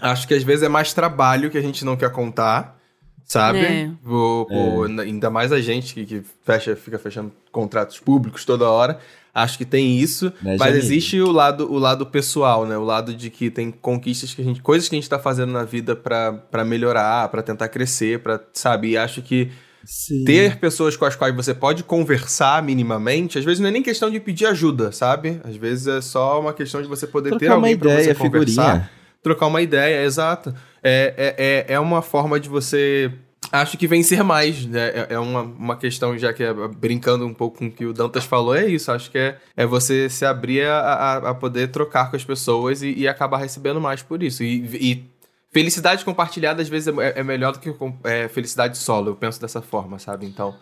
[0.00, 2.76] acho que às vezes é mais trabalho que a gente não quer contar,
[3.24, 3.58] sabe?
[3.60, 3.90] É.
[4.02, 8.98] Vou- vou- Ainda mais a gente que, que fecha, fica fechando contratos públicos toda hora.
[9.34, 12.78] Acho que tem isso, Né, mas existe o lado, o lado pessoal, né?
[12.78, 15.50] O lado de que tem conquistas que a gente, coisas que a gente tá fazendo
[15.52, 18.90] na vida pra pra melhorar, pra tentar crescer, pra, sabe?
[18.90, 19.50] E acho que
[19.84, 20.24] Sim.
[20.24, 24.08] ter pessoas com as quais você pode conversar minimamente, às vezes não é nem questão
[24.08, 25.40] de pedir ajuda, sabe?
[25.42, 28.14] Às vezes é só uma questão de você poder ter Trocar uma alguém pra ideia,
[28.14, 30.54] você conversar, trocar uma ideia, exato.
[30.84, 33.10] É, é, é, é uma forma de você.
[33.50, 34.88] Acho que vencer mais, né?
[34.88, 37.92] É, é uma, uma questão, já que é brincando um pouco com o que o
[37.92, 38.92] Dantas falou, é isso.
[38.92, 42.82] Acho que é, é você se abrir a, a, a poder trocar com as pessoas
[42.82, 44.42] e, e acabar recebendo mais por isso.
[44.42, 45.04] E, e
[45.50, 49.10] felicidade compartilhada, às vezes, é, é melhor do que é, felicidade solo.
[49.10, 50.26] Eu penso dessa forma, sabe?
[50.26, 50.54] Então,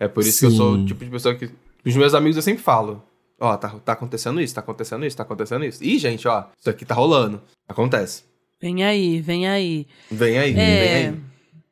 [0.00, 0.86] é por isso que eu sou o Sim.
[0.86, 1.48] tipo de pessoa que.
[1.84, 3.02] Os meus amigos eu sempre falo.
[3.40, 5.84] Ó, tá, tá acontecendo isso, tá acontecendo isso, tá acontecendo isso.
[5.84, 7.40] Ih, gente, ó, isso aqui tá rolando.
[7.68, 8.24] Acontece.
[8.60, 9.86] Vem aí, vem aí.
[10.10, 10.54] Vem aí, É.
[10.54, 11.14] vem aí.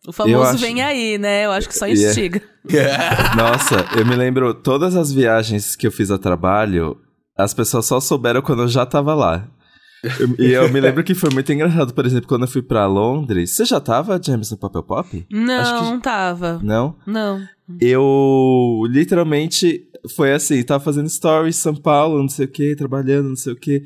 [0.06, 1.46] O famoso acho- vem aí, né?
[1.46, 2.40] Eu acho que só instiga.
[3.36, 6.98] Nossa, eu me lembro, todas as viagens que eu fiz a trabalho,
[7.38, 9.46] As pessoas só souberam quando eu já tava lá.
[10.02, 12.86] Eu- e eu me lembro que foi muito engraçado, por exemplo, quando eu fui pra
[12.86, 13.50] Londres.
[13.50, 15.26] Você já tava, James, no Papel Pop?
[15.30, 16.58] Não, Acho que- não tava.
[16.62, 16.96] Não?
[17.06, 17.42] Não.
[17.78, 19.82] Eu literalmente
[20.14, 23.52] foi assim, tava fazendo stories em São Paulo, não sei o que, trabalhando, não sei
[23.52, 23.82] o que.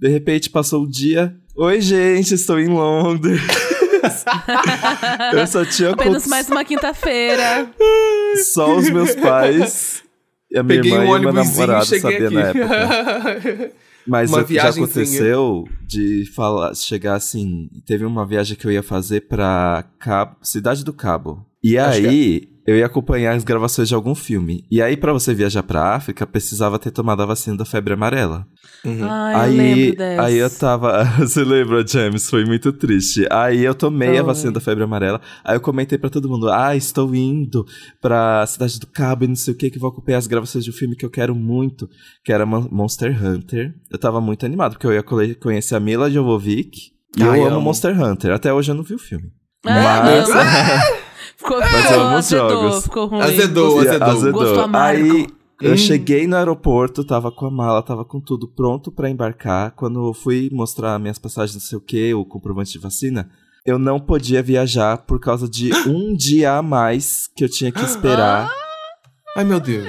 [0.00, 1.34] De repente passou o dia.
[1.58, 3.40] Oi, gente, estou em Londres.
[5.34, 7.68] eu só tinha Apenas cont- mais uma quinta-feira.
[8.52, 10.02] só os meus pais.
[10.50, 12.34] E a minha Peguei irmã um e meu namorado cheguei sabia aqui.
[12.34, 13.72] na época.
[14.06, 18.72] Mas Uma o que já aconteceu de falar, chegar assim, teve uma viagem que eu
[18.72, 21.44] ia fazer pra Cabo, Cidade do Cabo.
[21.62, 24.64] E Acho que aí eu ia acompanhar as gravações de algum filme.
[24.70, 28.44] E aí pra você viajar pra África, precisava ter tomado a vacina da febre amarela.
[28.84, 30.22] Ai, eu aí, lembro dessa.
[30.22, 31.04] aí eu tava.
[31.18, 32.28] Você lembra, James?
[32.28, 33.26] Foi muito triste.
[33.30, 34.22] Aí eu tomei a Foi.
[34.24, 35.20] vacina da febre amarela.
[35.44, 37.64] Aí eu comentei pra todo mundo: Ah, estou indo
[38.00, 40.70] pra Cidade do Cabo e não sei o que, que vou acompanhar as gravações de
[40.70, 41.88] um filme que eu quero muito,
[42.24, 43.72] que era Mon- Monster Hunter.
[43.90, 45.02] Eu tava muito animado, porque eu ia
[45.40, 46.92] conhecer a Mila Jovovich.
[47.16, 47.60] E Ai, eu amo amo.
[47.62, 48.32] Monster Hunter.
[48.32, 49.26] Até hoje eu não vi o filme.
[49.66, 50.36] Ah, Mas- não.
[51.36, 52.84] Ficou, Mas eu ficou, azedou, jogos.
[52.84, 53.20] ficou ruim.
[53.20, 54.32] Azedou, Gosto- azedou.
[54.32, 55.12] Gosto amargo.
[55.12, 55.26] Aí
[55.60, 55.76] eu Hum.
[55.76, 59.72] cheguei no aeroporto, tava com a mala, tava com tudo pronto pra embarcar.
[59.72, 63.28] Quando eu fui mostrar minhas passagens, não sei o que, o comprovante de vacina,
[63.66, 67.82] eu não podia viajar por causa de um dia a mais que eu tinha que
[67.84, 68.48] esperar
[69.36, 69.88] Ai, meu Deus.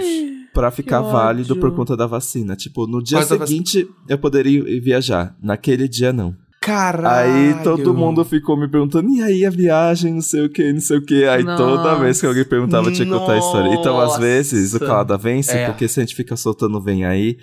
[0.53, 2.55] pra ficar válido por conta da vacina.
[2.55, 6.35] Tipo, no dia Mas seguinte eu poderia viajar, naquele dia não.
[6.61, 7.31] Caralho.
[7.57, 10.81] Aí todo mundo ficou me perguntando, e aí a viagem, não sei o que, não
[10.81, 11.23] sei o que.
[11.25, 11.95] Aí toda Nossa.
[12.01, 13.73] vez que alguém perguntava, eu tinha que contar a história.
[13.73, 15.67] Então, às vezes, o calada vence, É.
[15.67, 17.37] porque se a gente fica soltando vem aí,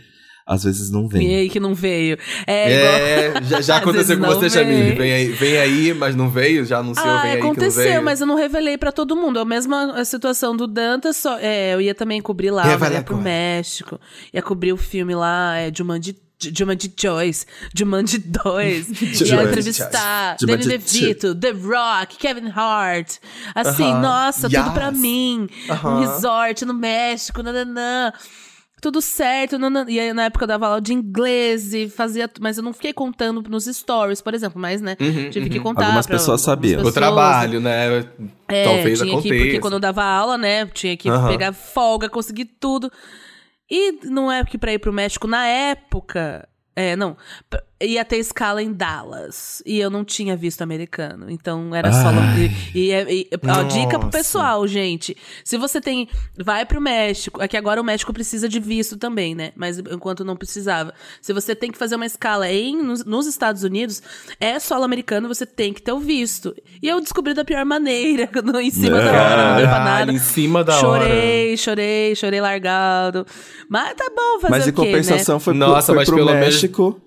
[0.46, 1.26] às vezes não vem.
[1.28, 2.16] E aí que não veio.
[2.46, 2.94] É, igual...
[2.94, 4.90] É, já, já aconteceu com você, Jamile.
[4.90, 4.94] vem.
[4.94, 7.82] Vem aí, vem aí, mas não veio, já anunciou, Ah, vem aí que não aconteceu,
[7.84, 8.02] veio.
[8.04, 9.38] mas eu não revelei pra todo mundo.
[9.38, 13.02] É a mesma situação do Dantas, só, é, eu ia também cobrir lá, eu ia
[13.02, 13.16] pro.
[13.16, 13.98] México,
[14.32, 20.66] ia cobrir o filme lá, é, Jumanji, Jumanji Joyce, Jumanji 2, ia Jumanji entrevistar Danny
[20.66, 23.16] DeVito, The Rock, Kevin Hart,
[23.54, 24.00] assim, Aham.
[24.02, 24.98] nossa, tudo pra Yes.
[24.98, 26.00] mim, um Aham.
[26.00, 28.12] resort no México, nananã.
[28.82, 29.86] Tudo certo, nanã.
[29.88, 32.92] e aí na época eu dava aula de inglês e fazia, mas eu não fiquei
[32.92, 35.64] contando nos stories, por exemplo, mas né, Uhum, tive que uhum.
[35.64, 36.84] contar Algumas pra pessoas sabiam.
[36.84, 38.04] O trabalho, né?
[38.46, 39.34] É, Talvez tinha aconteça.
[39.34, 41.26] que, porque quando eu dava aula, né, tinha que Aham.
[41.28, 42.92] pegar folga, conseguir tudo.
[43.70, 47.16] E não é que pra ir pro México na época, é, não,
[47.82, 49.62] ia ter escala em Dallas.
[49.66, 51.30] E eu não tinha visto americano.
[51.30, 52.08] Então era só.
[52.74, 55.16] E, e, e ó, dica pro pessoal, gente.
[55.44, 56.08] Se você tem.
[56.42, 57.42] Vai pro México.
[57.42, 59.52] É que agora o México precisa de visto também, né?
[59.56, 60.94] Mas enquanto não precisava.
[61.20, 64.02] Se você tem que fazer uma escala em, nos, nos Estados Unidos,
[64.40, 66.54] é solo americano, você tem que ter o visto.
[66.82, 70.12] E eu descobri da pior maneira, no- em cima da hora, não deu pra nada.
[70.12, 70.80] em cima da hora.
[71.04, 73.26] chorei, chorei, chorei largado.
[73.68, 74.86] Mas tá bom fazer Mas em o quê, né?
[74.88, 77.05] compensação foi, pro- Nossa, foi mas pro pelo menos-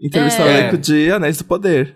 [0.00, 0.58] O É.
[0.58, 1.94] elenco de Anéis do Poder.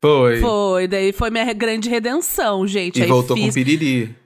[0.00, 0.40] Foi.
[0.40, 2.98] Foi, daí foi minha grande redenção, gente.
[2.98, 3.46] E Aí voltou fiz...
[3.46, 4.16] com piriri.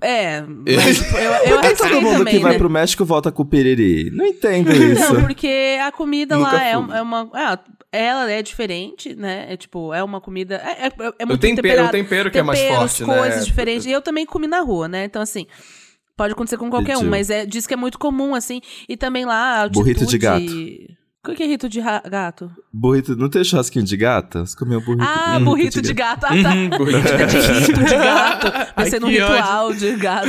[0.00, 2.58] É, mas eu, eu Por que todo mundo também, que vai né?
[2.58, 4.10] pro México volta com piriri?
[4.12, 5.12] Não entendo isso.
[5.12, 7.28] Não, porque a comida Nunca lá é, é uma.
[7.34, 7.58] ah,
[7.92, 9.46] ela é diferente, né?
[9.52, 10.54] É tipo, é uma comida.
[10.54, 11.88] É, é, é muito tempero- temperado.
[11.88, 13.18] o tempero que é mais Temperos, forte, né?
[13.18, 13.84] coisas diferentes.
[13.86, 15.04] E eu também comi na rua, né?
[15.04, 15.46] Então, assim.
[16.16, 18.60] Pode acontecer com qualquer um, mas é, diz que é muito comum, assim.
[18.86, 19.94] E também lá a altitude...
[19.94, 20.44] Burrito de gato.
[21.28, 22.50] O que é rito de gato?
[22.72, 24.46] Burrito, não tem churrasquinho de gata?
[24.46, 26.24] Você comeu burrito Ah, burrito burrito de gato.
[26.26, 26.54] Ah, tá.
[26.78, 28.46] Burrito de rito de gato.
[28.74, 30.28] Pensei Ai, no que ritual de gato.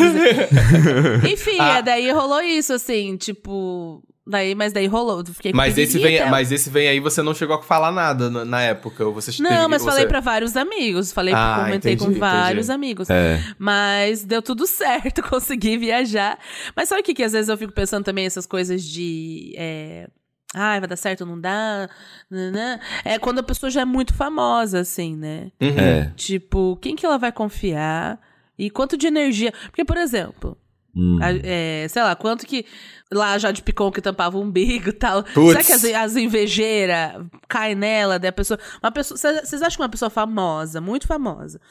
[1.32, 1.78] Enfim, Ah.
[1.78, 4.04] é, daí rolou isso, assim, tipo.
[4.28, 5.26] Daí, mas daí rolou.
[5.26, 8.46] Fiquei Mas esse, vem, mas esse vem aí, você não chegou a falar nada na,
[8.46, 9.06] na época?
[9.06, 9.90] Ou você Não, teve- mas você...
[9.90, 11.12] falei pra vários amigos.
[11.12, 12.76] Falei, Ah, comentei entendi, com vários entendi.
[12.76, 13.10] amigos.
[13.10, 13.42] É.
[13.58, 16.38] Mas deu tudo certo, consegui viajar.
[16.76, 19.54] Mas sabe o que, que às vezes eu fico pensando também essas coisas de.
[19.58, 20.08] É...
[20.54, 21.90] Ai, vai dar certo ou não dá?
[22.30, 22.80] Nanã.
[23.06, 25.52] É quando a pessoa já é muito famosa, assim, né?
[25.62, 25.70] Uhum.
[25.80, 26.12] É.
[26.16, 28.20] Tipo, quem que ela vai confiar?
[28.60, 29.54] E quanto de energia?
[29.68, 30.58] Porque, por exemplo,
[30.94, 31.20] Hum.
[31.22, 32.66] a- é, sei lá, quanto que
[33.10, 35.24] lá já de Picon que tampava o umbigo e tal.
[35.24, 35.52] Puts.
[35.54, 38.20] Será que as, as invejeiras caem nela?
[38.20, 38.60] Daí a pessoa.
[38.84, 39.18] Uma pessoa.
[39.18, 41.62] Vocês acham que uma pessoa famosa, muito famosa,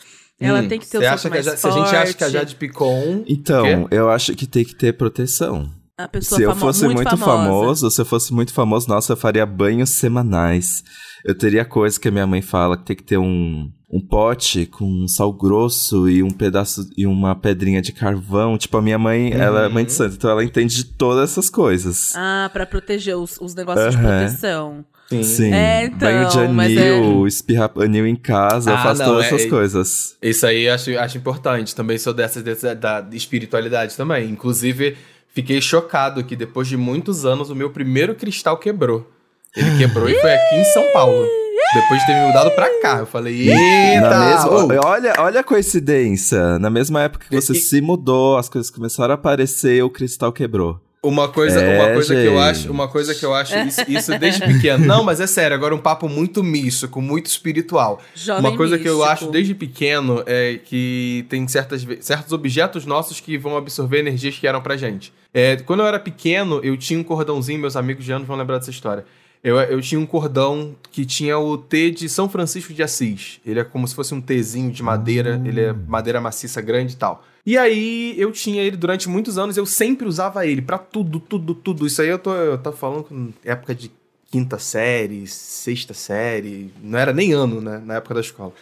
[0.40, 2.30] ela Hum, tem que ter o que a Se a gente acha que a?
[2.30, 3.24] Jade Picon...
[3.26, 5.70] Então, eu acho que tem que ter proteção.
[6.04, 7.24] A pessoa Se eu famo- fosse muito, famosa.
[7.24, 10.82] famoso, se eu fosse muito famoso, nossa, eu faria banhos semanais.
[11.24, 14.64] Eu teria coisa que a minha mãe fala, que tem que ter um, um pote
[14.66, 18.56] com sal grosso e um pedaço e uma pedrinha de carvão.
[18.56, 21.50] Tipo, a minha mãe, ela é mãe de santo, então ela entende de todas essas
[21.50, 22.14] coisas.
[22.16, 24.08] Ah, pra proteger os, os negócios de Aham.
[24.18, 24.84] proteção.
[25.10, 25.22] Sim.
[25.24, 25.52] Sim.
[25.52, 29.24] É, então, banho de mas anil, espirrar anil em casa, eu Ah, faço não, todas
[29.24, 30.16] é- essas coisas.
[30.22, 31.74] Isso aí eu acho, acho importante.
[31.74, 34.30] Também sou dessas, dessas da espiritualidade também.
[34.30, 34.96] Inclusive,
[35.34, 39.08] fiquei chocado que depois de muitos anos o meu primeiro cristal quebrou.
[39.56, 41.26] Ele quebrou e foi aqui em São Paulo.
[41.74, 42.98] Depois de ter me mudado pra cá.
[42.98, 44.18] Eu falei, eita!
[44.18, 46.58] Mesma, olha, olha a coincidência.
[46.58, 50.32] Na mesma época que você E- se mudou, as coisas começaram a aparecer, o cristal
[50.32, 50.80] quebrou.
[51.02, 54.18] Uma coisa, É, uma coisa que eu acho, uma coisa que eu acho isso, isso
[54.18, 54.84] desde pequeno.
[54.84, 58.00] Não, mas é sério, agora um papo muito místico, muito espiritual.
[58.14, 59.12] Jovem uma coisa que eu místico.
[59.12, 64.46] acho desde pequeno é que tem certas, certos objetos nossos que vão absorver energias que
[64.46, 65.10] eram pra gente.
[65.32, 68.58] É, quando eu era pequeno, eu tinha um cordãozinho, meus amigos de anos vão lembrar
[68.58, 69.04] dessa história.
[69.42, 73.40] Eu, eu tinha um cordão que tinha o T de São Francisco de Assis.
[73.46, 76.96] Ele é como se fosse um Tzinho de madeira, ele é madeira maciça grande e
[76.96, 77.24] tal.
[77.44, 81.54] E aí eu tinha ele durante muitos anos, eu sempre usava ele pra tudo, tudo,
[81.54, 81.86] tudo.
[81.86, 83.90] Isso aí eu tô, eu tô falando com época de
[84.30, 88.52] quinta série, sexta série, não era nem ano, né, na época da escola.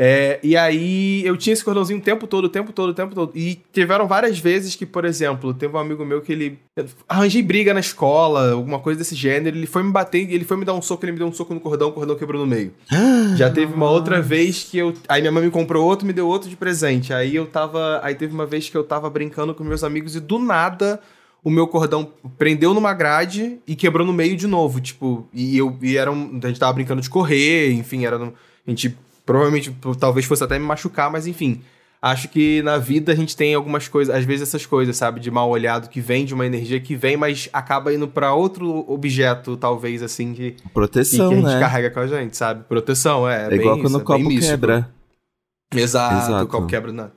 [0.00, 3.14] É, e aí eu tinha esse cordãozinho o tempo todo, o tempo todo, o tempo
[3.16, 3.32] todo.
[3.34, 6.58] E tiveram várias vezes que, por exemplo, teve um amigo meu que ele.
[7.08, 9.56] Arranjei briga na escola, alguma coisa desse gênero.
[9.56, 11.52] Ele foi me bater, ele foi me dar um soco, ele me deu um soco
[11.52, 12.72] no cordão, o cordão quebrou no meio.
[13.36, 14.94] Já teve uma outra vez que eu.
[15.08, 17.12] Aí minha mãe me comprou outro, me deu outro de presente.
[17.12, 18.00] Aí eu tava.
[18.04, 21.00] Aí teve uma vez que eu tava brincando com meus amigos e do nada
[21.42, 24.80] o meu cordão prendeu numa grade e quebrou no meio de novo.
[24.80, 25.76] Tipo, e eu.
[25.82, 28.16] E era um, a gente tava brincando de correr, enfim, era.
[28.16, 28.32] um-
[28.66, 28.96] A gente
[29.28, 31.60] provavelmente talvez fosse até me machucar, mas enfim.
[32.00, 35.30] Acho que na vida a gente tem algumas coisas, às vezes essas coisas, sabe, de
[35.30, 39.54] mal olhado que vem de uma energia que vem, mas acaba indo pra outro objeto,
[39.54, 41.60] talvez assim, que, e que a Proteção, gente né?
[41.60, 42.64] carrega com a gente, sabe?
[42.64, 43.48] Proteção, é.
[43.50, 44.46] É igual isso, quando o é copo místico.
[44.46, 44.88] quebra.
[45.74, 46.44] Exato, Exato.
[46.44, 46.90] o copo quebra.
[46.92, 47.10] Não.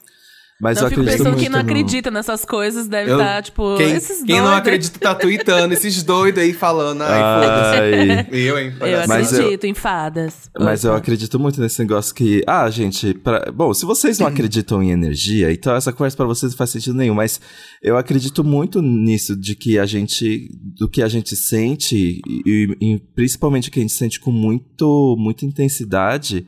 [0.61, 3.41] Mas Não, eu acredito pensando muito quem não no- acredita nessas coisas deve Eu- estar,
[3.41, 8.21] tipo, Quem, esses quem não acredita tá tweetando, esses doidos aí falando, ai, Ai.
[8.21, 8.37] foda-se.
[8.37, 8.73] Eu, hein?
[8.79, 10.51] Eu acredito em fadas.
[10.59, 12.43] Mas eu acredito muito nesse negócio que.
[12.45, 13.13] Ah, gente.
[13.15, 16.69] pra- Bom, se vocês não acreditam em energia, então essa conversa pra vocês não faz
[16.69, 17.15] sentido nenhum.
[17.15, 17.41] Mas
[17.81, 20.47] eu acredito muito nisso, de que a gente.
[20.77, 25.15] Do que a gente sente, e, e principalmente o que a gente sente com muito,
[25.17, 26.45] muita intensidade,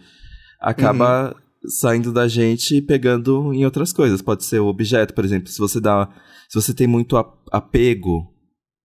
[0.61, 1.35] acaba
[1.67, 4.21] saindo da gente e pegando em outras coisas.
[4.21, 5.49] Pode ser o objeto, por exemplo.
[5.49, 6.09] Se você dá.
[6.49, 7.15] Se você tem muito
[7.51, 8.31] apego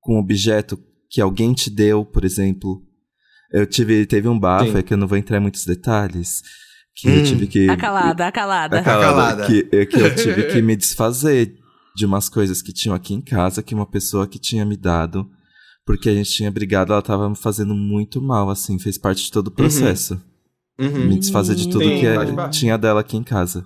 [0.00, 0.78] com um objeto
[1.10, 2.82] que alguém te deu, por exemplo.
[3.50, 4.78] Eu tive, teve um bafo, Sim.
[4.78, 6.42] é que eu não vou entrar em muitos detalhes.
[6.94, 7.14] Que Hum.
[7.14, 7.68] eu tive que.
[7.70, 8.80] Acalada, acalada.
[8.80, 9.46] Acalada, Acalada.
[9.46, 11.54] Que, é que eu tive que me desfazer
[11.96, 15.28] de umas coisas que tinham aqui em casa, que uma pessoa que tinha me dado,
[15.86, 19.32] porque a gente tinha brigado, ela tava me fazendo muito mal, assim, fez parte de
[19.32, 20.14] todo o processo.
[20.14, 20.20] Uhum.
[20.78, 23.64] Me desfazer de tudo Sim, que é- tinha dela aqui em casa.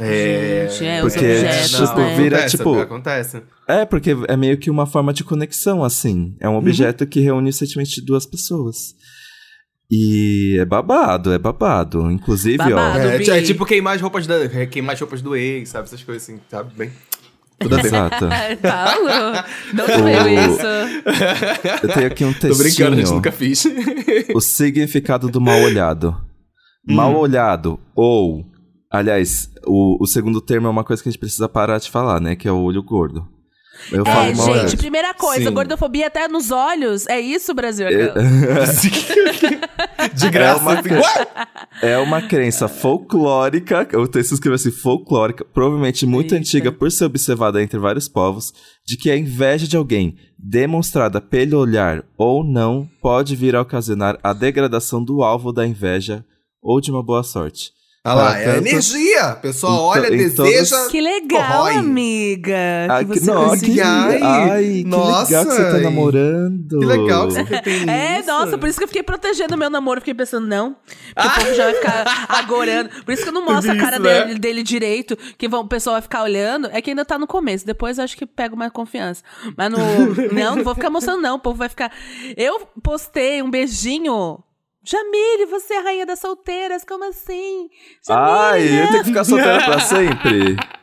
[0.00, 2.16] É, Gente, é, Porque, objetos, tipo, né?
[2.16, 3.42] vira, acontece, tipo- Acontece.
[3.66, 6.36] É, porque é meio que uma forma de conexão, assim.
[6.38, 8.94] É um objeto que reúne os sentimentos de duas pessoas.
[9.90, 12.10] E é babado, é babado.
[12.12, 13.08] Inclusive, Babado.
[13.08, 13.10] ó.
[13.10, 15.86] É, é tipo queimar as roupas da, é, queimar as roupas do ex, sabe?
[15.88, 16.72] Essas coisas assim, sabe?
[16.76, 16.92] Bem.
[17.58, 17.86] Tudo bem.
[17.86, 18.26] Exato.
[18.62, 19.44] Paulo,
[19.74, 21.82] não O- foi isso.
[21.82, 23.14] Eu tenho aqui um Tô brincando, a gente textinho.
[23.16, 23.64] nunca fiz.
[24.34, 26.16] o significado do mal olhado.
[26.86, 27.16] Mal Hum.
[27.18, 28.44] olhado, ou.
[28.90, 32.20] Aliás, o, o segundo termo é uma coisa que a gente precisa parar de falar,
[32.20, 32.34] né?
[32.34, 33.28] Que é o olho gordo.
[33.92, 34.76] Eu falo É, mal gente, olhado.
[34.76, 35.54] primeira coisa, Sim.
[35.54, 37.06] gordofobia até nos olhos.
[37.06, 37.86] É isso, Brasil?
[40.14, 40.62] De graça.
[40.72, 41.28] É uma-!
[41.80, 46.40] É uma crença folclórica, o texto escreve assim, folclórica, provavelmente muito Eita.
[46.42, 48.52] antiga por ser observada entre vários povos,
[48.86, 54.18] de que a inveja de alguém, demonstrada pelo olhar ou não, pode vir a ocasionar
[54.22, 56.24] a degradação do alvo da inveja
[56.62, 57.70] ou de uma boa sorte.
[58.14, 59.22] Olha lá, é tanto- energia.
[59.24, 60.76] A pessoa Em to- olha, deseja.
[60.76, 61.74] todos- Que legal, Corrói.
[61.76, 62.56] amiga.
[62.88, 66.78] Ah, que que, você não, que, Ai, ai, que nossa, legal que você tá namorando.
[66.78, 68.28] Que legal que você tem É, isso.
[68.28, 70.00] nossa, por isso que eu fiquei protegendo meu namoro.
[70.00, 70.76] Fiquei pensando, não.
[71.14, 72.90] Porque o povo já vai ficar agorando.
[73.04, 74.24] Por isso que eu não mostro a Isso, cara né?
[74.24, 75.16] dele, dele direito.
[75.36, 76.68] Que vão, o pessoal vai ficar olhando.
[76.72, 77.66] É que ainda tá no começo.
[77.66, 79.22] Depois eu acho que pego mais confiança.
[79.56, 79.78] Mas no.
[80.32, 81.36] não, não vou ficar mostrando, não.
[81.36, 81.90] O povo vai ficar.
[82.36, 84.38] Eu postei um beijinho.
[84.84, 87.68] Jamile, você é a rainha das solteiras, como assim?
[88.08, 88.90] Ai, Jamile, eu não.
[88.90, 90.56] tenho que ficar solteira pra sempre.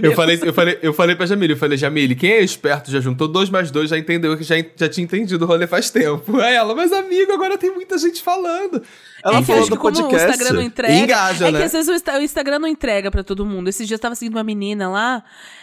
[0.00, 3.00] Eu falei, eu, falei, eu falei pra Jamile, eu falei, Jamile, quem é esperto já
[3.00, 6.38] juntou dois mais dois, já entendeu que já, já tinha entendido o rolê faz tempo.
[6.40, 8.80] Aí ela, mas amigo, agora tem muita gente falando.
[9.24, 10.30] Ela é que eu falou acho do que como o podcast.
[10.30, 10.94] Instagram não entrega.
[10.94, 11.58] Engaja, é né?
[11.58, 13.68] que às vezes o, Insta- o Instagram não entrega pra todo mundo.
[13.68, 15.22] Esses dias eu tava seguindo uma menina lá.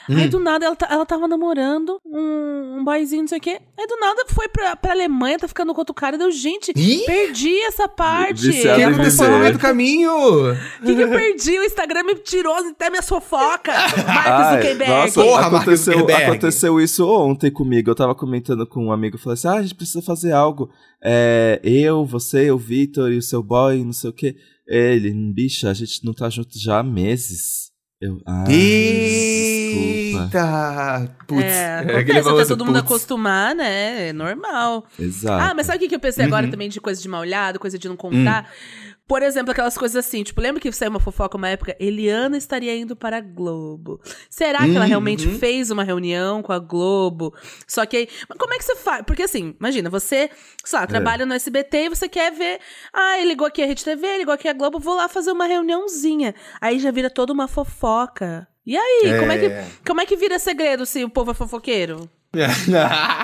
[0.10, 0.18] Hum.
[0.18, 3.60] Aí do nada ela, ela tava namorando um, um boyzinho, não sei o quê.
[3.80, 6.18] Aí do nada foi pra, pra Alemanha, tá ficando com outro cara.
[6.18, 7.04] Deu, gente, Ih!
[7.06, 8.50] perdi essa parte.
[8.50, 10.12] O que aconteceu no meio do caminho?
[10.52, 11.58] O que, que eu perdi?
[11.60, 13.72] O Instagram me tirou até minha fofoca.
[14.06, 14.92] Marcos Ai, Zuckerberg.
[14.92, 16.24] Nossa, Porra, aconteceu, Zuckerberg.
[16.24, 17.90] aconteceu isso ontem comigo.
[17.90, 20.70] Eu tava comentando com um amigo, eu falei assim: ah, a gente precisa fazer algo.
[21.08, 24.36] É, eu, você, o Vitor e o seu boy, não sei o quê.
[24.68, 27.70] Ele, bicha, a gente não tá junto já há meses.
[28.02, 28.20] Eu...
[28.26, 30.26] Ah, desculpa.
[30.26, 31.16] Eita!
[31.28, 32.86] Putz, é, aquele acontece famoso até todo mundo putz.
[32.86, 34.10] acostumar, né?
[34.10, 34.86] É normal.
[35.00, 35.44] Exato.
[35.44, 36.28] Ah, mas sabe o que que eu pensei Uhum.
[36.30, 38.44] agora também de coisa de mal olhado, coisa de não contar?
[38.50, 38.95] Hum.
[39.08, 41.76] Por exemplo, aquelas coisas assim, tipo, lembra que saiu uma fofoca uma época?
[41.80, 44.02] Eliana estaria indo para a Globo.
[44.30, 44.88] Será que ela Uhum.
[44.88, 47.32] realmente fez uma reunião com a Globo?
[47.68, 48.08] Só que aí.
[48.28, 49.04] Mas como é que você faz?
[49.06, 50.30] Porque assim, imagina, você,
[50.64, 50.82] sei É.
[50.82, 52.60] lá, trabalha no SBT e você quer ver.
[52.92, 55.46] Ah, ele ligou aqui a Rede TV, ligou aqui a Globo, vou lá fazer uma
[55.46, 56.34] reuniãozinha.
[56.60, 58.48] Aí já vira toda uma fofoca.
[58.66, 59.46] E aí, como é que.
[59.46, 59.68] É.
[59.86, 62.10] Como é que vira segredo se o povo é fofoqueiro?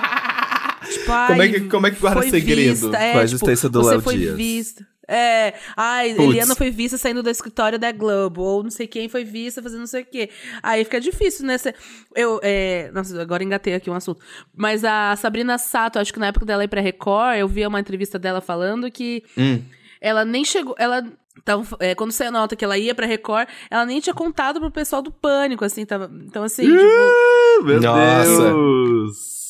[0.92, 3.68] Tipo, Como é que- como é que guarda segredo Vista, é, com a tipo, existência
[3.68, 4.36] do Léo Dias?
[4.36, 4.86] vista.
[5.12, 6.24] É, ai, Puts.
[6.30, 9.80] Eliana foi vista saindo do escritório da Globo, ou não sei quem foi vista fazendo
[9.80, 10.30] não sei o quê.
[10.62, 11.58] Aí fica difícil, né?
[11.58, 11.74] Cê-
[12.14, 14.20] eu, é, nossa, agora engatei aqui um assunto.
[14.56, 17.78] Mas a Sabrina Sato, acho que na época dela ir pra Record, eu vi uma
[17.80, 19.62] entrevista dela falando que Hum.
[20.00, 20.74] ela nem chegou.
[20.78, 21.04] Ela.
[21.42, 24.60] Então, é, quando saiu a nota que ela ia pra Record, ela nem tinha contado
[24.60, 26.10] pro pessoal do pânico, assim, tava.
[26.26, 26.78] Então, assim, tipo.
[26.78, 28.42] Ah, Meu Nossa.
[28.44, 29.41] Deus!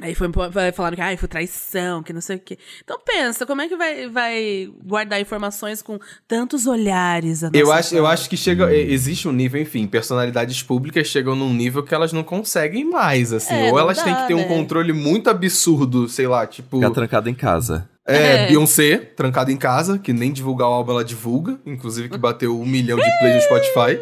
[0.00, 0.30] Aí foi,
[0.74, 2.58] falaram que ai, foi traição, que não sei o quê.
[2.84, 7.42] Então pensa, como é que vai, vai guardar informações com tantos olhares?
[7.42, 11.52] a Eu acho, eu acho que chega, existe um nível, enfim, personalidades públicas chegam num
[11.52, 13.54] nível que elas não conseguem mais, assim.
[13.54, 14.44] É, ou elas têm dá, que ter um né?
[14.44, 16.76] controle muito absurdo, sei lá, tipo.
[16.76, 17.88] Ficar trancado em casa.
[18.06, 18.46] É, É.
[18.48, 22.66] Beyoncé, trancada em casa, que nem divulgar o álbum ela divulga, inclusive que bateu um
[22.66, 23.98] milhão de plays no Spotify.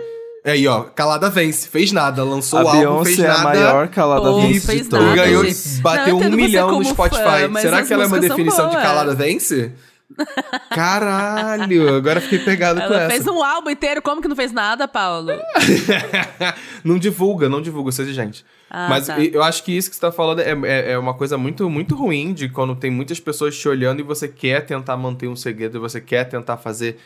[0.47, 3.39] É aí, ó, calada vence, fez nada, lançou o a álbum, fez Beyoncé é a
[3.39, 3.45] nada.
[3.45, 5.13] maior calada Pô, vence fez de nada, todas.
[5.13, 5.81] E ganhou gente.
[5.81, 7.23] bateu Não, um milhão no Spotify.
[7.23, 9.73] fã, Será que ela é uma definição de calada vence?
[10.71, 13.11] Caralho, agora fiquei pegado com Ela essa.
[13.11, 15.33] fez um álbum inteiro, como que não fez nada, Paulo?
[16.85, 18.45] não divulga, não divulga, seja gente.
[18.71, 19.19] Ah, Mas tá.
[19.19, 21.95] eu acho que isso que você tá falando é, é, é uma coisa muito, muito
[21.95, 25.79] ruim de quando tem muitas pessoas te olhando e você quer tentar manter um segredo
[25.79, 26.99] e você quer tentar fazer,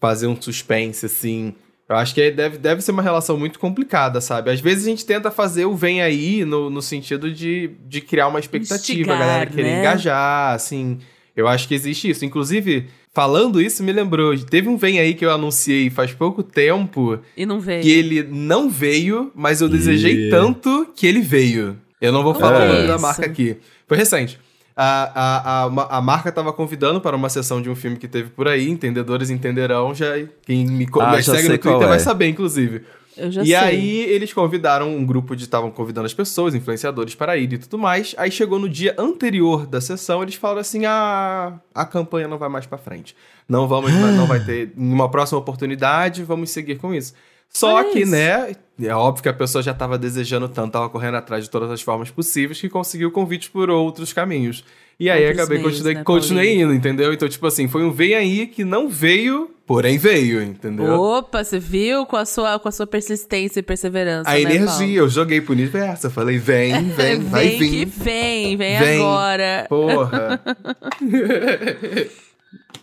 [0.00, 1.54] fazer um suspense, assim.
[1.88, 4.50] Eu acho que deve, deve ser uma relação muito complicada, sabe?
[4.50, 8.26] Às vezes a gente tenta fazer o vem aí no, no sentido de, de criar
[8.26, 9.80] uma expectativa, Instigar, a galera querer né?
[9.80, 10.98] engajar, assim.
[11.36, 12.24] Eu acho que existe isso.
[12.24, 14.36] Inclusive, falando isso, me lembrou.
[14.36, 17.82] Teve um vem aí que eu anunciei faz pouco tempo E não veio.
[17.82, 20.30] que ele não veio, mas eu desejei Ih.
[20.30, 21.76] tanto que ele veio.
[22.00, 23.02] Eu não vou Como falar é o nome da isso?
[23.02, 23.56] marca aqui.
[23.86, 24.40] Foi recente.
[24.76, 28.28] A, a, a, a marca tava convidando para uma sessão de um filme que teve
[28.28, 30.06] por aí, entendedores entenderão, já
[30.44, 32.00] quem me, Ah, me já segue no Twitter qual vai é.
[32.00, 32.82] saber, inclusive.
[33.16, 33.54] Eu já e sei.
[33.56, 37.78] aí eles convidaram um grupo de estavam convidando as pessoas, influenciadores para ir e tudo
[37.78, 38.14] mais.
[38.18, 42.50] Aí chegou no dia anterior da sessão, eles falaram assim: "Ah, a campanha não vai
[42.50, 43.16] mais para frente.
[43.48, 47.14] Não vamos, não vai ter em uma próxima oportunidade, vamos seguir com isso".
[47.52, 48.10] Só que, isso.
[48.12, 51.70] né, é óbvio que a pessoa já estava desejando tanto, tava correndo atrás de todas
[51.70, 54.62] as formas possíveis que conseguiu convite por outros caminhos.
[54.98, 57.12] E aí Outros acabei meios, continuei, né, continuei indo, entendeu?
[57.12, 60.98] Então, tipo assim, foi um vem aí que não veio, porém veio, entendeu?
[61.00, 64.98] Opa, você viu com a sua, com a sua persistência e perseverança, A né, energia,
[65.00, 66.06] eu joguei pro universo.
[66.06, 66.90] Eu falei, vem, Paulo?
[66.94, 67.70] vem, vai vem vir.
[67.70, 69.00] que vem, vem, Vem.
[69.00, 69.66] agora.
[69.68, 70.40] Porra.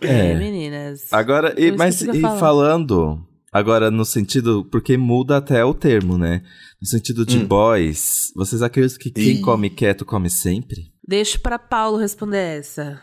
[0.01, 1.07] É, meninas.
[1.13, 6.41] Agora, e- mas e falando agora no sentido, porque muda até o termo, né?
[6.81, 7.45] No sentido de Hum.
[7.45, 9.41] boys, vocês acreditam que quem Ih.
[9.41, 10.91] come quieto come sempre?
[11.07, 12.99] Deixa pra Paulo responder essa.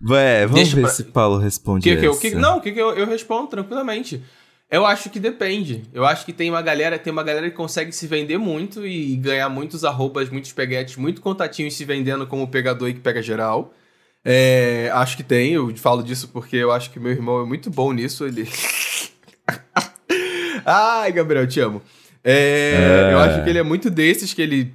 [0.00, 2.20] Vé, vamos Deixa ver pra- se Paulo responde Que, que, essa.
[2.20, 4.20] que, não, o que, que eu, eu respondo tranquilamente.
[4.68, 5.82] Eu acho que depende.
[5.92, 9.14] Eu acho que tem uma galera, tem uma galera que consegue se vender muito e
[9.16, 13.72] ganhar muitos arrobas, muitos peguetes, muito contatinhos se vendendo como pegador e que pega geral.
[14.24, 17.70] É, acho que tem, eu falo disso porque eu acho que meu irmão é muito
[17.70, 18.24] bom nisso.
[18.26, 18.48] Ele.
[20.64, 21.82] Ai, Gabriel, te amo.
[22.24, 23.12] É, É.
[23.14, 24.74] Eu acho que ele é muito desses que ele.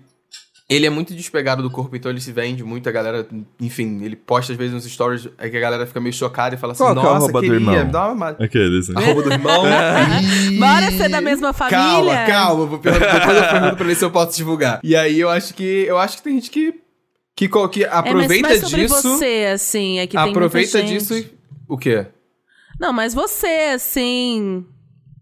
[0.69, 2.89] Ele é muito despegado do corpo, então ele se vende muito.
[2.89, 3.25] A galera,
[3.57, 6.57] enfim, ele posta às vezes nos stories é que a galera fica meio chocada e
[6.57, 7.89] fala assim: Qual que é o Nossa, arroba do queria, irmão?
[7.89, 8.29] dá uma.
[8.31, 9.01] Aqueles, né?
[9.01, 9.63] Arroba do irmão.
[10.51, 10.59] Ih.
[10.59, 11.77] Bora ser da mesma família?
[11.79, 12.65] Calma, calma.
[12.65, 14.81] Vou perguntar, depois eu pergunto pra ver se eu posso divulgar.
[14.83, 16.73] E aí eu acho que eu acho que tem gente que
[17.33, 19.15] que, que É, mas aproveita mais sobre disso.
[19.17, 21.31] você, assim, é que tem aproveita disso e
[21.67, 22.07] o quê?
[22.79, 24.65] Não, mas você, assim...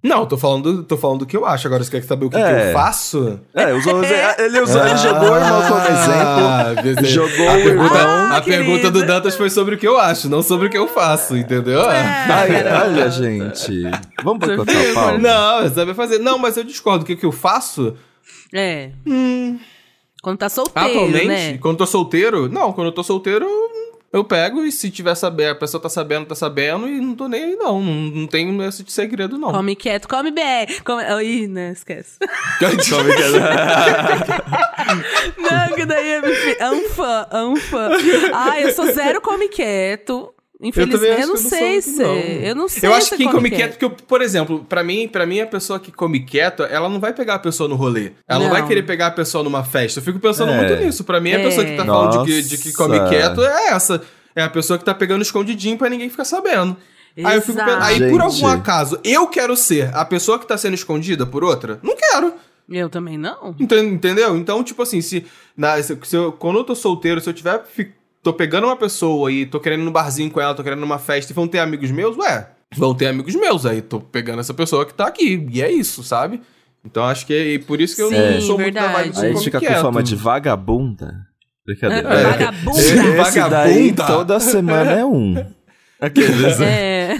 [0.08, 1.66] Não, tô falando, tô falando do que eu acho.
[1.68, 2.70] Agora você quer saber o que, que É.
[2.70, 3.40] eu faço?
[3.56, 6.90] É, usou, ele, usou, ele jogou o irmão como exemplo.
[6.90, 7.06] exemplo.
[7.06, 8.36] Jogou a pergunta, irmão.
[8.36, 10.88] a pergunta do Dantas foi sobre o que eu acho, não sobre o que eu
[10.88, 11.82] faço, entendeu?
[11.82, 12.50] Ai,
[12.84, 13.82] olha, gente.
[14.24, 15.18] Vamos boicotar viu, o Paulo?
[15.18, 16.20] Não, sabe fazer.
[16.20, 17.04] Não, mas eu discordo.
[17.04, 17.96] O que, que eu faço?
[18.54, 18.92] É.
[20.22, 21.58] Quando tá solteiro, Atualmente, né?
[21.60, 23.46] quando tô solteiro, não, quando eu tô solteiro,
[24.16, 27.28] eu pego e se tiver sabendo, a pessoa tá sabendo, tá sabendo, e não tô
[27.28, 27.82] nem aí, não.
[27.82, 29.52] Não, não tenho esse de segredo, não.
[29.52, 30.68] Come quieto, come bem.
[30.84, 31.04] Come...
[31.24, 32.18] Ih, né, esquece.
[32.60, 33.30] Como é que é?
[35.38, 37.90] Não, que daí é me fi- anfã, anfã.
[38.34, 40.34] Ai, eu sou zero come quieto.
[40.68, 41.92] Infelizmente, eu, também não sei eu se.
[42.04, 42.16] não.
[42.16, 43.72] Eu não sei Eu acho se que quem come quieto, quieto.
[43.80, 47.00] porque, eu- por exemplo, pra mim, pra mim, a pessoa que come quieto, ela não
[47.00, 48.12] vai pegar a pessoa no rolê.
[48.28, 48.54] Ela não, Não.
[48.54, 50.00] vai querer pegar a pessoa numa festa.
[50.00, 50.58] Eu fico pensando É.
[50.58, 51.04] muito nisso.
[51.04, 51.44] Pra mim, a É.
[51.44, 53.10] pessoa que tá falando de que, de que come Nossa.
[53.10, 54.02] quieto é essa.
[54.36, 56.76] É a pessoa que tá pegando escondidinho pra ninguém ficar sabendo.
[57.24, 57.72] Aí eu fico Exato.
[57.80, 61.44] pensando, aí por algum acaso, eu quero ser a pessoa que tá sendo escondida por
[61.46, 61.80] outra?
[61.82, 62.34] Não quero.
[62.70, 63.56] Eu também não.
[63.60, 64.36] Enten- Entendeu?
[64.36, 65.26] Então, tipo assim, se,
[65.56, 67.62] na, se, se eu- quando eu tô solteiro, se eu tiver.
[68.26, 70.82] Tô pegando uma pessoa e tô querendo ir no barzinho com ela, tô querendo ir
[70.82, 73.68] numa festa e vão ter amigos meus, ué, vão ter amigos meus.
[73.68, 75.48] Aí tô pegando essa pessoa que tá aqui.
[75.52, 76.42] E é isso, sabe?
[76.84, 79.10] Então acho que é por isso que eu Sim, não sou muito da verdade.
[79.10, 79.76] vibe do Aí a gente come fica quieto.
[79.76, 81.14] com fama de vagabunda.
[81.66, 82.10] Brincadeira.
[82.10, 82.24] É, É.
[82.24, 82.80] vagabunda.
[82.80, 84.06] Esse daí Vagabunda.
[84.08, 85.36] toda semana é um.
[86.02, 86.60] Aqueles.
[86.62, 87.16] É.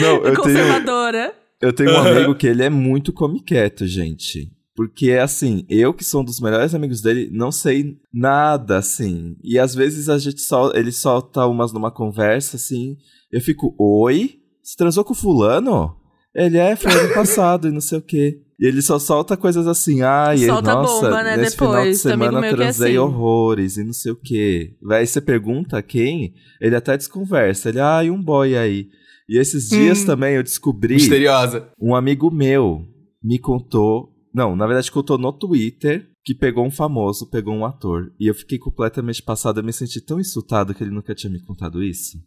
[0.00, 1.34] Não, eu tenho, Conservadora.
[1.60, 4.50] eu tenho um amigo que ele é muito come quieto, gente.
[4.80, 9.36] Porque, assim, eu que sou um dos melhores amigos dele, não sei nada, assim.
[9.44, 12.96] E às vezes a gente sol, ele solta umas numa conversa, assim.
[13.30, 14.40] Eu fico, oi?
[14.62, 15.94] Você transou com fulano?
[16.34, 18.40] Ele é, foi ano passado e não sei o quê.
[18.58, 22.02] E ele só solta coisas assim, ai, Solta nossa, bomba, né, nesse final de depois.
[22.02, 22.98] Tem amigo semana é transei assim.
[22.98, 24.76] horrores e não sei o quê.
[24.92, 27.68] Aí você pergunta quem, ele até desconversa.
[27.68, 28.88] Ele, ai, um boy aí.
[29.28, 30.06] E esses dias Hum.
[30.06, 31.68] também eu descobri, Misteriosa.
[31.78, 32.86] um amigo meu
[33.22, 38.12] me contou, não, na verdade contou no Twitter, que pegou um famoso, pegou um ator.
[38.18, 41.40] E eu fiquei completamente passado, eu me senti tão insultado que ele nunca tinha me
[41.40, 42.18] contado isso.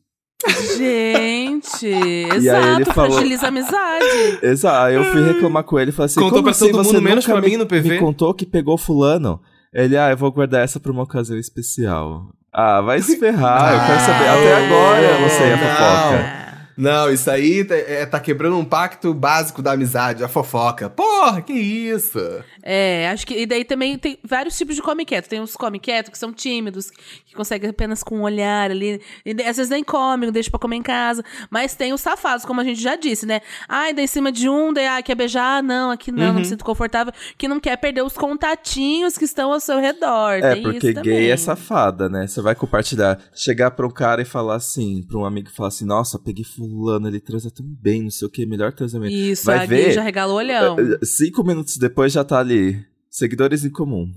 [0.77, 1.87] Gente,
[2.35, 4.05] exato, ele falou- fragiliza a amizade.
[4.43, 6.83] Exato, aí eu fui reclamar com ele e falei assim: Contou como pra assim todo
[6.83, 7.89] você mundo, menos pra me, mim no PV?
[7.89, 9.39] me contou que pegou fulano?
[9.73, 12.27] Ele, ah, eu vou guardar essa pra uma ocasião especial.
[12.51, 14.27] Ah, vai se ferrar, eu quero saber.
[14.29, 15.63] Até agora eu não sei a Não.
[16.11, 16.43] fofoca.
[16.75, 20.89] Não, isso aí tá, é, tá quebrando um pacto básico da amizade, a fofoca.
[21.13, 22.19] Porra, que isso?
[22.61, 23.35] É, acho que.
[23.35, 25.27] E daí também tem vários tipos de come quieto.
[25.27, 26.89] Tem uns come quieto que são tímidos,
[27.25, 28.99] que conseguem apenas com um olhar ali.
[29.25, 31.23] E às vezes nem come, deixa pra comer em casa.
[31.49, 33.41] Mas tem os safados, como a gente já disse, né?
[33.69, 35.59] Ai, daí em cima de um, daí ah, quer beijar?
[35.59, 37.13] Ah, não, aqui não, não me sinto confortável.
[37.37, 40.33] Que não quer perder os contatinhos que estão ao seu redor.
[40.33, 42.25] É, tem porque gay é safada, né?
[42.27, 45.69] Você vai compartilhar, chegar pra um cara e falar assim, pra um amigo e falar
[45.69, 49.13] assim, nossa, peguei fulano, ele transa tão bem, não sei o que, melhor transamento.
[49.13, 49.91] Isso, Vai a ver?
[49.91, 50.75] já regala o olhão.
[51.17, 54.11] Cinco minutos depois já tá ali, seguidores em comum.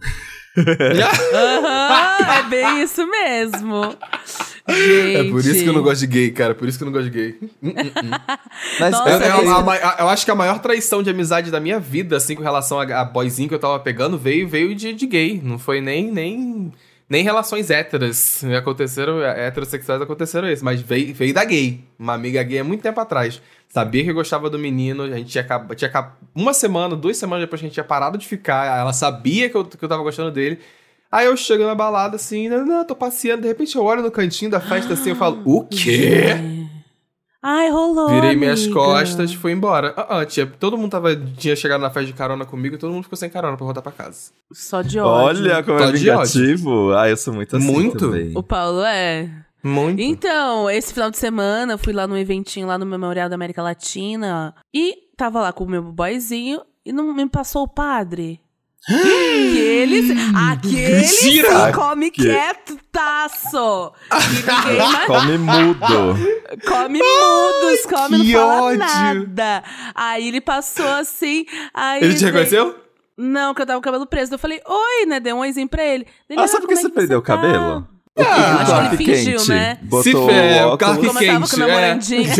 [1.34, 3.94] Aham, é bem isso mesmo.
[4.68, 5.16] Gente.
[5.16, 6.54] É por isso que eu não gosto de gay, cara.
[6.54, 7.38] Por isso que eu não gosto de gay.
[8.80, 11.50] Mas Nossa, É- é- Nossa, a- a- eu acho que a maior traição de amizade
[11.50, 14.74] da minha vida, assim, com relação a, a boyzinho que eu tava pegando, veio, veio
[14.74, 15.40] de, de gay.
[15.42, 16.72] Não foi nem, nem,
[17.08, 18.42] nem relações héteras.
[18.56, 21.80] Aconteceram, heterossexuais aconteceram isso, mas veio, veio da gay.
[21.98, 23.40] Uma amiga gay há muito tempo atrás.
[23.68, 25.44] Sabia que gostava do menino, a gente tinha,
[25.74, 29.50] tinha uma semana, duas semanas depois que a gente tinha parado de ficar, ela sabia
[29.50, 30.58] que eu, que eu tava gostando dele.
[31.10, 34.10] Aí eu chego na balada assim, não, não, tô passeando, de repente eu olho no
[34.10, 36.34] cantinho da festa assim, eu falo, o quê?
[37.42, 38.08] Ai, rolou.
[38.08, 38.74] Virei minhas amiga.
[38.74, 39.94] costas e fui embora.
[39.96, 42.92] Ah, ah, tinha, todo mundo tava, tinha chegado na festa de carona comigo e todo
[42.92, 44.30] mundo ficou sem carona pra voltar pra casa.
[44.52, 45.44] Só de ódio.
[45.44, 46.32] olha como é Só de ódio.
[46.32, 46.92] vingativo.
[46.94, 47.98] Ah, eu sou muito assim Muito?
[47.98, 48.32] também.
[48.34, 49.30] O Paulo é.
[49.62, 50.00] Muito.
[50.00, 53.62] Então, esse final de semana, eu fui lá num eventinho lá no Memorial da América
[53.62, 58.40] Latina e tava lá com o meu boyzinho e não me passou o padre.
[59.46, 60.12] Aquele,
[60.50, 61.72] aquele Mentira!
[61.72, 63.92] come Que- quieto, taço.
[64.12, 66.16] Ninguém Come mudo.
[66.66, 68.78] come mudos, come que não fala ódio.
[68.78, 69.64] nada.
[69.94, 72.02] Aí ele passou assim, aí...
[72.02, 72.76] Ele te reconheceu?
[73.16, 74.34] Não, que eu tava com o cabelo preso.
[74.34, 75.18] Eu falei, oi, né?
[75.20, 76.06] Dei um oizinho pra ele.
[76.28, 77.88] Ele, Ah, sabe por que como é você perdeu o tá?" cabelo?
[78.18, 79.78] Ah, acho que ele fingiu, Kent né?
[79.82, 80.78] Botou Se o o óculos.
[80.78, 82.32] Clark Como eu tava Kent, com a namorandinha.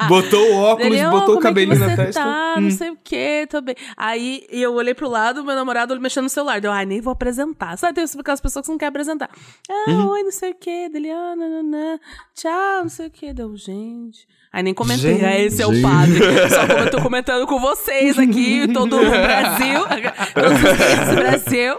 [0.00, 0.06] é.
[0.08, 2.20] botou o óculos, Ele, "Ô, botou o é cabelinho na você testa.
[2.22, 2.60] Tá, Hum.
[2.62, 3.74] não sei o que, tô bem.
[3.96, 6.60] Aí eu olhei pro lado, meu namorado mexendo no celular.
[6.60, 7.76] Deu, ai, nem vou apresentar.
[7.76, 9.28] Sabe, tem aquelas pessoas que não querem apresentar.
[9.70, 10.08] Ah, Uhum.
[10.08, 10.88] oi, não sei o que.
[10.88, 11.98] Dele, ah, nananã.
[12.34, 13.32] Tchau, não sei o que.
[13.34, 14.26] Deu, gente.
[14.52, 15.14] Aí nem comentei.
[15.14, 15.24] Gente.
[15.24, 16.14] Ah, esse é o padre.
[16.48, 19.80] Só como eu tô comentando com vocês aqui, todo o Brasil.
[20.32, 21.76] Todos os países do Brasil.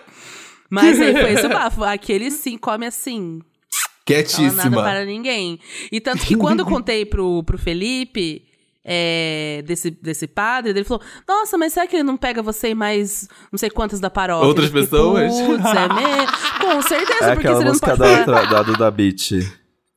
[0.69, 1.83] Mas aí foi esse o bafo.
[1.83, 3.39] Aquele sim come assim.
[3.39, 4.83] Fala nada Quietíssima.
[4.83, 5.59] para ninguém.
[5.91, 8.43] E tanto que quando eu contei pro, pro Felipe
[8.83, 12.75] é, desse, desse padre, ele falou: Nossa, mas será que ele não pega você e
[12.75, 14.47] mais não sei quantas da paróquia?
[14.47, 15.31] Outras fiquei, pessoas?
[15.41, 16.37] Putz, é mesmo?
[16.61, 19.29] Com certeza, É porque você não pode da, outra, da Duda Beat.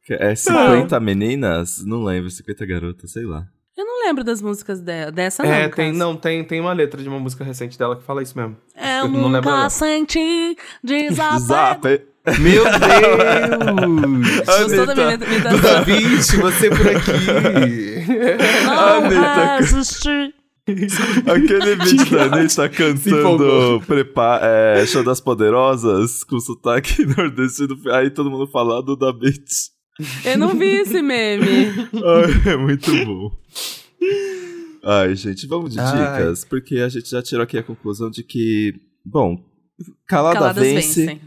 [0.05, 1.85] Que É 50 meninas?
[1.85, 3.47] Não lembro, 50 garotas, sei lá.
[3.79, 5.53] Eu não lembro das músicas de, dessa, não.
[5.53, 5.77] É, caso.
[5.77, 8.57] tem, não, tem, tem uma letra de uma música recente dela que fala isso mesmo.
[8.75, 12.03] É, Eu eu não lembro nunca senti desapego.
[12.41, 14.37] Meu Deus!
[14.67, 15.27] Gostou da minha Anitta.
[15.27, 15.85] minha Duda dança?
[15.85, 17.13] Beach, você por aqui.
[18.65, 19.09] Não
[19.59, 20.35] resisti.
[21.33, 27.79] Aquele vídeo da Anitta cantando prepa é, Show das Poderosas com sotaque nordestino.
[27.93, 29.47] Aí todo mundo fala do da Beat.
[30.25, 31.47] Eu não vi esse meme.
[32.47, 33.31] Ai, é muito bom.
[34.85, 35.87] Ai, gente, vamos de Ai.
[36.23, 38.75] dicas, porque a gente já tirou aqui a conclusão de que,
[39.05, 39.43] bom,
[40.07, 41.21] calada Caladas vence, vencem.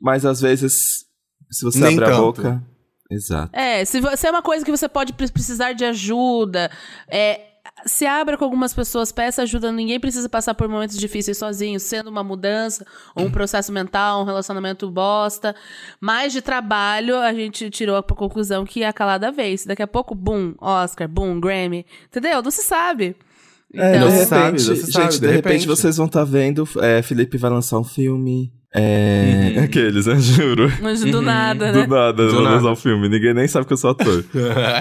[0.00, 1.04] mas às vezes,
[1.50, 2.20] se você Nem abre a tanto.
[2.22, 2.62] boca.
[3.10, 3.54] Exato.
[3.56, 6.68] É, se, se é uma coisa que você pode pre- precisar de ajuda,
[7.08, 7.40] é,
[7.84, 9.70] se abra com algumas pessoas, peça ajuda.
[9.72, 14.24] Ninguém precisa passar por momentos difíceis sozinho, sendo uma mudança, ou um processo mental, um
[14.24, 15.54] relacionamento bosta.
[16.00, 19.66] Mais de trabalho, a gente tirou a conclusão que a calada vence.
[19.68, 21.84] Daqui a pouco, boom, Oscar, boom, Grammy.
[22.08, 22.42] Entendeu?
[22.42, 23.14] Não se sabe.
[23.74, 25.66] É, Então, de não se repente, sabe, não se gente, sabe, de, de repente, repente.
[25.66, 28.52] vocês vão estar vendo, é, Felipe vai lançar um filme.
[28.74, 29.54] É.
[29.56, 29.64] Uhum.
[29.64, 30.16] Aqueles, né?
[30.20, 30.70] Juro.
[30.82, 31.82] mas do nada, né?
[31.84, 32.70] Do nada, Do vou lançar nada.
[32.72, 33.08] um filme.
[33.08, 34.24] Ninguém nem sabe que eu sou ator.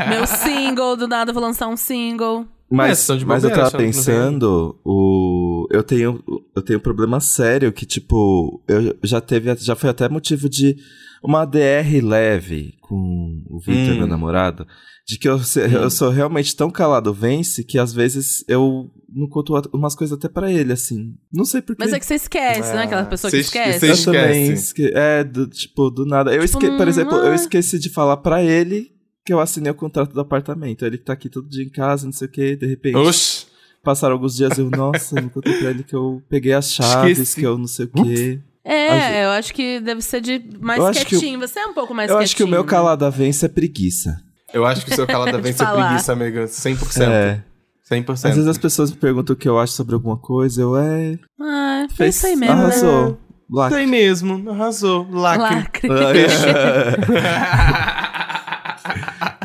[0.10, 2.46] Meu single, do nada eu vou lançar um single.
[2.70, 6.22] Mas, de mas eu tava pensando, o, eu tenho
[6.56, 10.76] eu tenho um problema sério que tipo, eu já teve já foi até motivo de
[11.24, 13.98] uma DR leve com o Victor, Hum.
[14.00, 14.66] meu namorado,
[15.08, 15.40] de que eu,
[15.72, 20.18] eu sou realmente tão calado vence que às vezes eu não conto a- umas coisas
[20.18, 21.14] até pra ele assim.
[21.32, 21.84] Não sei porquê.
[21.84, 22.84] Mas é que você esquece, né?
[22.84, 23.80] Aquela pessoa que Você- esquece.
[23.80, 24.06] você eu esquece.
[24.06, 26.34] também esque- é do, tipo do nada.
[26.34, 27.36] Eu Tipo, esque, por exemplo, eu ah.
[27.36, 28.92] esqueci de falar pra ele
[29.26, 30.86] que eu assinei o contrato do apartamento.
[30.86, 32.96] Ele que tá aqui todo dia em casa, não sei o que, de repente.
[32.96, 33.48] Oxi.
[33.84, 37.40] Passaram alguns dias eu, nossa, não contei pra ele que eu peguei as chaves, Esqueci.
[37.40, 38.40] que eu não sei o quê.
[38.64, 41.40] É, eu acho que deve ser de mais Eu quietinho.
[41.40, 42.24] Você é um pouco mais eu quietinho.
[42.24, 44.20] acho que o meu calada vence é preguiça.
[44.52, 46.46] Eu acho que o seu calada vence é preguiça, amiga.
[46.46, 47.02] 100%.
[47.02, 47.44] É.
[47.92, 48.12] 100%.
[48.14, 51.20] Às vezes as pessoas me perguntam o que eu acho sobre alguma coisa, eu é.
[51.40, 52.62] Ah, é Fez, isso aí mesmo, né?
[52.64, 53.20] arrasou.
[53.52, 53.68] Lá.
[53.68, 55.08] Isso aí mesmo, arrasou.
[55.12, 55.88] Lacre.
[55.88, 56.26] Lacre.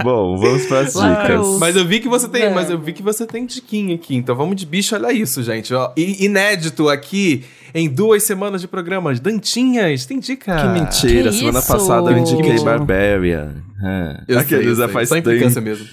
[0.02, 1.42] Bom, vamos pras Lacrou.
[1.42, 1.58] dicas.
[1.60, 2.54] Mas eu vi que você tem, Vamos.
[2.56, 4.14] mas eu vi que você tem diquinha aqui.
[4.16, 5.72] Então vamos de bicho, olha isso, gente.
[5.74, 7.44] Ó, inédito aqui
[7.74, 9.20] em duas semanas de programas.
[9.20, 10.56] Dantinhas, tem dica.
[10.56, 11.68] Que mentira, Que semana isso?
[11.68, 12.64] passada eu Que indiquei.
[12.64, 13.54] Barbarian.
[13.82, 14.20] É.
[14.28, 14.88] Eu sei, Aqueles sei.
[14.88, 15.60] faz Só tempo.
[15.60, 15.86] mesmo.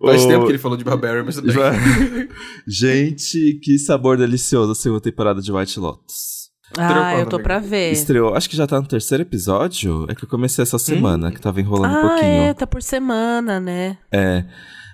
[0.00, 2.28] Faz O- tempo que ele falou de Barbarian, mas tudo bem.
[2.66, 6.41] Gente, que sabor delicioso a segunda temporada de White Lotus.
[6.78, 7.92] Ah, eu tô pra ver.
[7.92, 10.06] Estreou, acho que já tá no terceiro episódio.
[10.08, 12.42] É que eu comecei essa semana, que tava enrolando um Ah, pouquinho.
[12.42, 13.98] é, tá por semana, né?
[14.10, 14.44] É.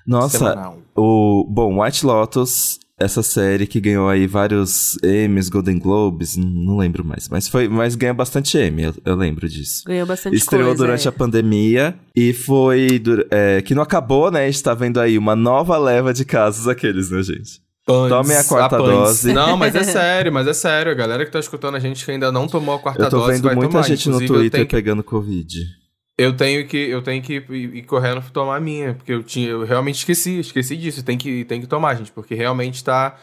[0.06, 0.78] Nossa, Semanal.
[0.96, 1.46] o.
[1.50, 7.28] Bom, White Lotus, essa série que ganhou aí vários Emmys, Golden Globes, não lembro mais.
[7.28, 9.82] Mas foi, mas ganhou bastante Emmy, eu, eu lembro disso.
[9.86, 10.82] Ganhou bastante Estreou coisa.
[10.82, 11.10] durante é.
[11.10, 13.00] a pandemia e foi.
[13.30, 14.44] é, que não acabou, né?
[14.44, 17.60] A gente tá vendo aí uma nova leva de casos aqueles, né, gente?
[17.88, 18.90] Pães, Tomem a quarta pães.
[18.90, 19.32] dose.
[19.32, 20.92] Não, mas é sério, mas é sério.
[20.92, 23.16] A galera que tá escutando a gente que ainda não tomou a quarta Eu tô
[23.20, 23.82] dose vendo vai muita tomar.
[23.84, 25.58] gente no Inclusive, Twitter tenho que- pegando Covid.
[26.18, 29.48] Eu tenho que, eu tenho que ir, correndo pra tomar a minha, porque eu tinha,
[29.48, 31.02] eu realmente esqueci, esqueci disso.
[31.02, 33.16] Tem que, tem que tomar, gente, porque realmente tá,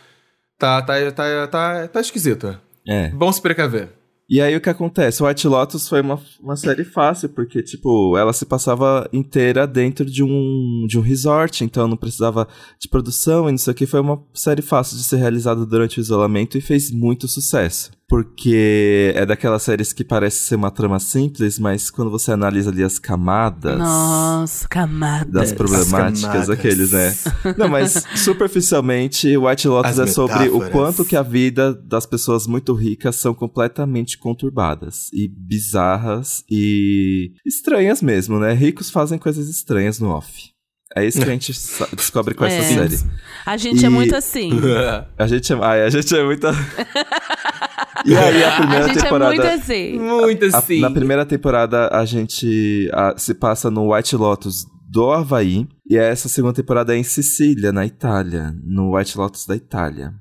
[0.57, 2.57] tá, tá, tá, tá, tá esquisito.
[2.87, 3.09] É.
[3.09, 3.89] Bom se precaver.
[4.27, 5.21] E aí o que acontece?
[5.21, 10.23] White Lotus foi uma, uma série fácil, porque, tipo, ela se passava inteira dentro de
[10.23, 12.47] um, de um resort, então não precisava
[12.79, 13.85] de produção e não sei o que.
[13.85, 17.91] Foi uma série fácil de ser realizada durante o isolamento e fez muito sucesso.
[18.07, 22.83] Porque é daquelas séries que parece ser uma trama simples, mas quando você analisa ali
[22.83, 25.31] as camadas Nossa, camadas.
[25.31, 26.49] das problemáticas, camadas.
[26.49, 27.15] aqueles, né?
[27.57, 32.45] Não, mas superficialmente, White Lotus As é sobre o quanto que a vida das pessoas
[32.45, 38.53] muito ricas são completamente conturbadas e bizarras e estranhas mesmo, né?
[38.53, 40.54] Ricos fazem coisas estranhas no off.
[40.95, 41.51] É isso que a gente
[41.95, 42.87] descobre com essa É.
[42.87, 42.99] série.
[43.45, 44.49] A gente é E- muito assim.
[45.17, 46.51] A gente é, ai, a gente é muita.
[48.05, 49.99] e aí a primeira a gente temporada é muito assim.
[49.99, 50.79] Muito a- assim.
[50.81, 55.67] na primeira temporada, a gente a- se passa no White Lotus do Havaí.
[55.89, 58.53] E essa segunda temporada é em Sicília, na Itália.
[58.63, 60.13] No White Lotus da Itália.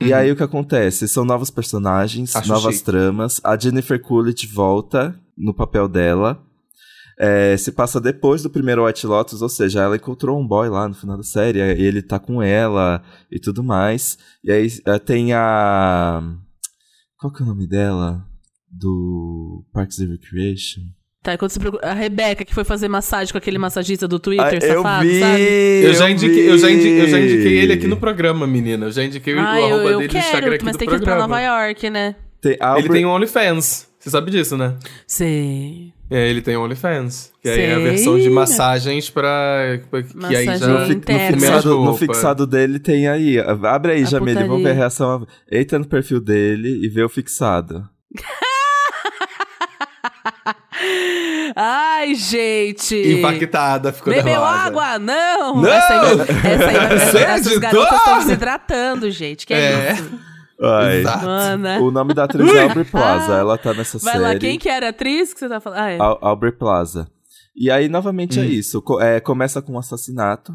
[0.00, 0.14] E Uhum.
[0.16, 1.08] aí o que acontece?
[1.08, 2.86] São novos personagens, Acho novas chique.
[2.86, 3.40] tramas.
[3.42, 6.40] A Jennifer Coolidge volta no papel dela.
[7.20, 10.86] É, se passa depois do primeiro White Lotus, ou seja, ela encontrou um boy lá
[10.88, 14.16] no final da série, e ele tá com ela e tudo mais.
[14.44, 16.22] E aí é, tem a.
[17.18, 18.24] Qual que é o nome dela?
[18.70, 20.82] Do Parks and Recreation?
[21.22, 21.84] Tá, quando você procura...
[21.90, 25.18] A Rebeca, que foi fazer massagem com aquele massagista do Twitter, Ah, eu safado, vi!
[25.18, 25.42] sabe?
[25.84, 28.86] Eu já, indiquei, eu, já indiquei, eu já indiquei ele aqui no programa, menina.
[28.86, 30.78] Eu já indiquei Ah, o eu, arroba eu dele no Instagram quero, aqui mas do
[30.78, 31.26] tem que ir pra programa.
[31.26, 32.14] Nova York, né?
[32.40, 33.88] Tem Ele Albert- tem um OnlyFans.
[33.98, 34.76] Você sabe disso, né?
[35.08, 35.92] Sei.
[36.10, 37.32] É, ele tem OnlyFans.
[37.42, 39.78] Que aí é a versão de massagens pra.
[39.90, 40.66] pra- que aí já.
[40.66, 41.00] No, fi- no
[41.40, 43.38] fixado, no fixado dele tem aí.
[43.38, 45.26] Abre aí, A Jamile, vamos ver a reação.
[45.52, 47.86] Entra no perfil dele e vê o fixado.
[51.56, 52.94] Ai, gente.
[53.18, 54.50] Impactada, ficou Bebeu nervosa.
[54.52, 54.98] água?
[54.98, 55.56] Não!
[55.56, 55.68] Não!
[55.68, 59.46] Essa aí, essa aí vai- Você essas garotas estão desidratando, gente.
[59.46, 59.92] Que é, É.
[59.94, 60.10] isso?
[60.60, 61.04] Ai.
[61.80, 63.32] O nome da atriz é Aubrey Plaza.
[63.34, 64.24] Ela tá nessa Vai série.
[64.24, 65.78] lá, quem que era a atriz que você tá falando?
[65.78, 65.98] Ah, é.
[65.98, 67.08] Al- Aubrey Plaza.
[67.56, 68.46] E aí, novamente, é Hum.
[68.46, 68.80] isso.
[68.82, 70.54] Co- é, começa com um assassinato,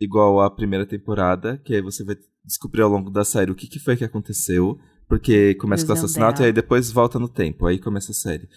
[0.00, 3.66] igual a primeira temporada, que aí você vai descobrir ao longo da série o que,
[3.66, 4.78] que foi que aconteceu.
[5.08, 7.66] Porque começa com o assassinato e aí depois volta no tempo.
[7.66, 8.48] Aí começa a série.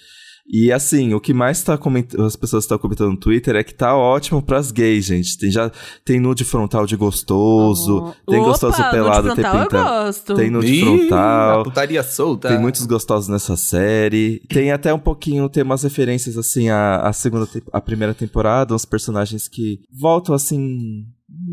[0.46, 2.06] E assim, o que mais tá coment...
[2.20, 5.38] as pessoas estão comentando no Twitter é que tá ótimo pras gays, gente.
[5.38, 5.72] Tem já
[6.04, 9.70] tem nude frontal de gostoso, tem Opa, gostoso pelado inteiro.
[9.72, 10.36] gosto.
[10.36, 11.62] Tem nude Ih, frontal.
[11.62, 12.50] a putaria solta.
[12.50, 14.42] Tem muitos gostosos nessa série.
[14.50, 18.76] Tem até um pouquinho, tem umas referências assim à, à segunda, te- à primeira temporada,
[18.76, 21.06] uns personagens que voltam assim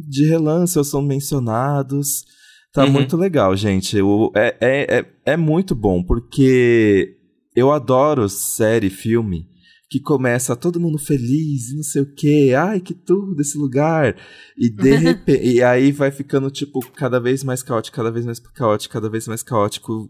[0.09, 2.24] de relance ou são mencionados.
[2.72, 2.91] Tá Uhum.
[2.91, 4.01] muito legal, gente.
[4.03, 7.16] O, é, é, é, é muito bom, porque
[7.55, 9.48] eu adoro série, filme,
[9.90, 12.53] que começa todo mundo feliz e não sei o quê.
[12.57, 14.16] Ai, que tudo esse lugar.
[14.57, 15.44] E de repente.
[15.44, 19.26] e aí vai ficando, tipo, cada vez mais caótico, cada vez mais caótico, cada vez
[19.26, 20.09] mais caótico.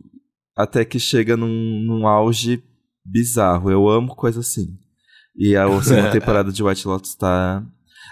[0.57, 2.63] Até que chega num, num auge
[3.05, 3.71] bizarro.
[3.71, 4.77] Eu amo coisa assim.
[5.35, 7.65] E a segunda temporada de White Lotus tá.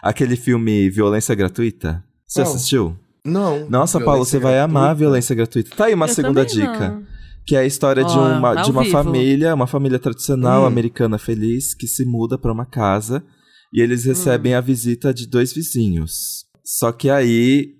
[0.02, 2.02] Aquele filme Violência Gratuita.
[2.26, 2.54] Você Qual?
[2.54, 2.96] assistiu?
[3.24, 3.68] Não.
[3.68, 5.74] Nossa, Paulo, você vai amar Violência Gratuita.
[5.76, 6.90] Tá aí uma Eu segunda dica.
[6.90, 7.17] não.
[7.48, 8.92] Que é a história de Ó, uma, de uma vivo.
[8.92, 10.66] família, uma família tradicional Hum.
[10.66, 13.24] americana feliz, que se muda pra uma casa
[13.72, 14.08] e eles Hum.
[14.08, 16.44] recebem a visita de dois vizinhos.
[16.62, 17.74] Só que aí.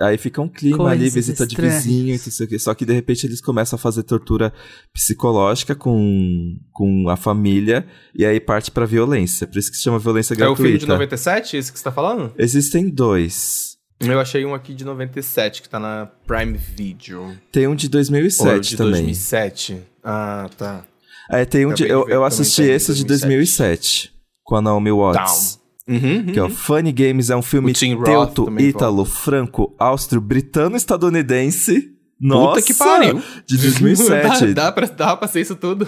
[0.00, 1.82] Aí fica um clima ali, Coisas visita estranhas.
[1.82, 2.56] de vizinho e não sei o quê.
[2.60, 4.52] Só que de repente eles começam a fazer tortura
[4.94, 9.44] psicológica com, com a família e aí parte pra violência.
[9.48, 10.62] Por isso que se chama violência É o gratuita.
[10.62, 12.32] filme de 97, esse que você tá falando?
[12.38, 13.76] Existem dois.
[14.00, 17.36] Eu achei um aqui de 97, que tá na Prime Video.
[17.50, 18.92] Tem um de Ou 2007 de também.
[18.92, 19.80] 2007.
[20.04, 20.84] Ah, tá.
[21.30, 24.12] É, tem um de, eu, ver eu assisti esse de 2007,
[24.44, 25.58] com a Naomi Watts.
[25.86, 31.92] Uhum, Que é o Funny Games, é um filme teuto, ítalo, franco, austro, britano, estadunidense.
[32.20, 33.22] Nossa, Puta que pariu.
[33.46, 34.46] De 2007.
[34.52, 35.86] dá, dá, pra, dá pra ser isso tudo.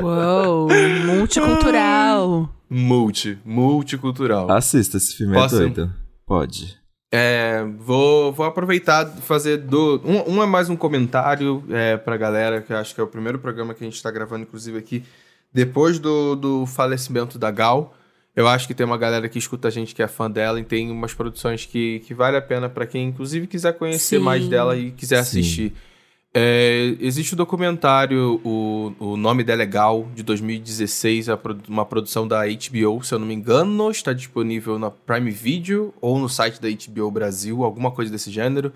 [0.00, 0.68] Uou,
[1.06, 2.54] multicultural.
[2.68, 4.50] Multi, multicultural.
[4.50, 5.56] Assista, esse filme Posso?
[5.56, 5.92] é doido.
[6.26, 6.81] Pode.
[7.14, 10.00] É, vou, vou aproveitar e fazer do.
[10.02, 13.06] Um, um é mais um comentário é, pra galera, que eu acho que é o
[13.06, 15.04] primeiro programa que a gente tá gravando, inclusive, aqui,
[15.52, 17.94] depois do, do falecimento da Gal.
[18.34, 20.64] Eu acho que tem uma galera que escuta a gente que é fã dela e
[20.64, 24.24] tem umas produções que, que vale a pena pra quem, inclusive, quiser conhecer Sim.
[24.24, 25.40] mais dela e quiser Sim.
[25.40, 25.74] assistir.
[26.34, 31.84] É, existe o documentário o, o Nome dela é Gal, de 2016, a produ- uma
[31.84, 36.30] produção da HBO, se eu não me engano, está disponível na Prime Video ou no
[36.30, 38.72] site da HBO Brasil, alguma coisa desse gênero.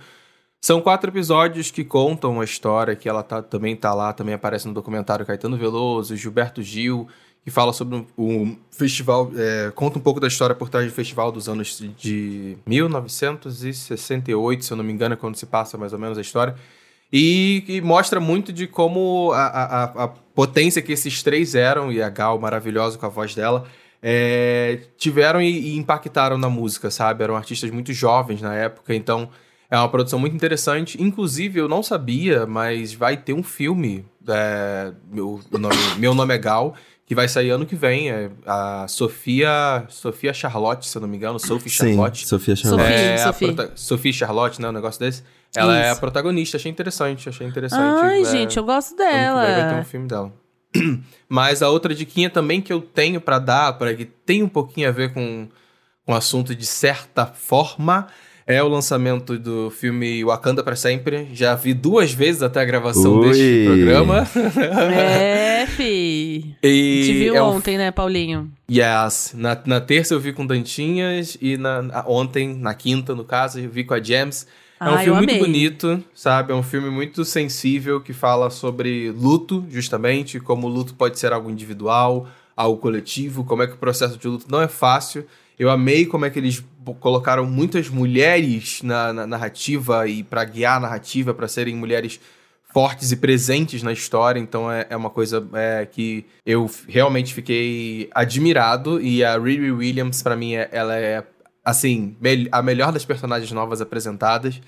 [0.60, 4.68] São quatro episódios que contam a história, que ela tá, também tá lá, também aparece
[4.68, 7.08] no documentário Caetano Veloso, Gilberto Gil,
[7.42, 10.92] que fala sobre o um, festival, é, conta um pouco da história por trás do
[10.92, 15.92] festival dos anos de 1968, se eu não me engano, é quando se passa mais
[15.94, 16.54] ou menos a história.
[17.18, 22.02] E, e mostra muito de como a, a, a- potência que esses três eram, e
[22.02, 23.66] a Gal maravilhosa com a voz dela,
[24.02, 27.24] é, tiveram e, e impactaram na música, sabe?
[27.24, 29.30] Eram artistas muito jovens na época, então
[29.70, 31.02] é uma produção muito interessante.
[31.02, 36.38] Inclusive, eu não sabia, mas vai ter um filme, é, meu, nome, meu nome é
[36.38, 36.74] Gal,
[37.06, 38.10] que vai sair ano que vem.
[38.10, 42.26] É a Sofia, Sofia Charlotte, se eu não me engano, Sophie Sim, Charlotte.
[42.26, 42.82] Sofia Charlotte.
[42.88, 43.46] Sophie, É, a Sophie.
[43.52, 44.68] prota- Sophie Charlotte, né?
[44.68, 45.22] Um negócio desse.
[45.54, 46.00] Ela é a Isso.
[46.00, 48.04] protagonista, achei interessante, achei interessante.
[48.04, 49.84] Ai, é, gente, eu gosto ano que vem Vai ter um dela.
[49.84, 50.32] filme dela.
[51.28, 54.88] Mas a outra diquinha também que eu tenho pra dar, para que tem um pouquinho
[54.88, 55.48] a ver com,
[56.04, 58.06] com o assunto de certa forma,
[58.46, 61.28] é o lançamento do filme Wakanda pra Sempre.
[61.32, 63.28] Já vi duas vezes até a gravação Ui.
[63.28, 64.26] deste programa.
[64.92, 66.54] É, fi.
[66.62, 68.50] E Te viu é um ontem, né, Paulinho?
[68.70, 69.34] Yes.
[69.36, 73.58] Na, na terça eu vi com Dantinhas e na, na- ontem, na quinta, no caso,
[73.58, 74.46] eu vi com a James.
[74.78, 76.52] É um Ah, filme muito bonito, sabe?
[76.52, 81.32] É um filme muito sensível que fala sobre luto, justamente, como o luto pode ser
[81.32, 85.24] algo individual, algo coletivo, como é que o processo de luto não é fácil.
[85.58, 86.62] Eu amei como é que eles
[86.94, 92.20] colocaram muitas mulheres na, na narrativa e para guiar a narrativa, para serem mulheres
[92.72, 98.10] fortes e presentes na história, então é, é uma coisa é, que eu realmente fiquei
[98.14, 99.00] admirado.
[99.00, 101.24] E a Riri Williams pra mim é- ela é
[101.64, 102.16] assim
[102.52, 104.60] a melhor das personagens novas apresentadas.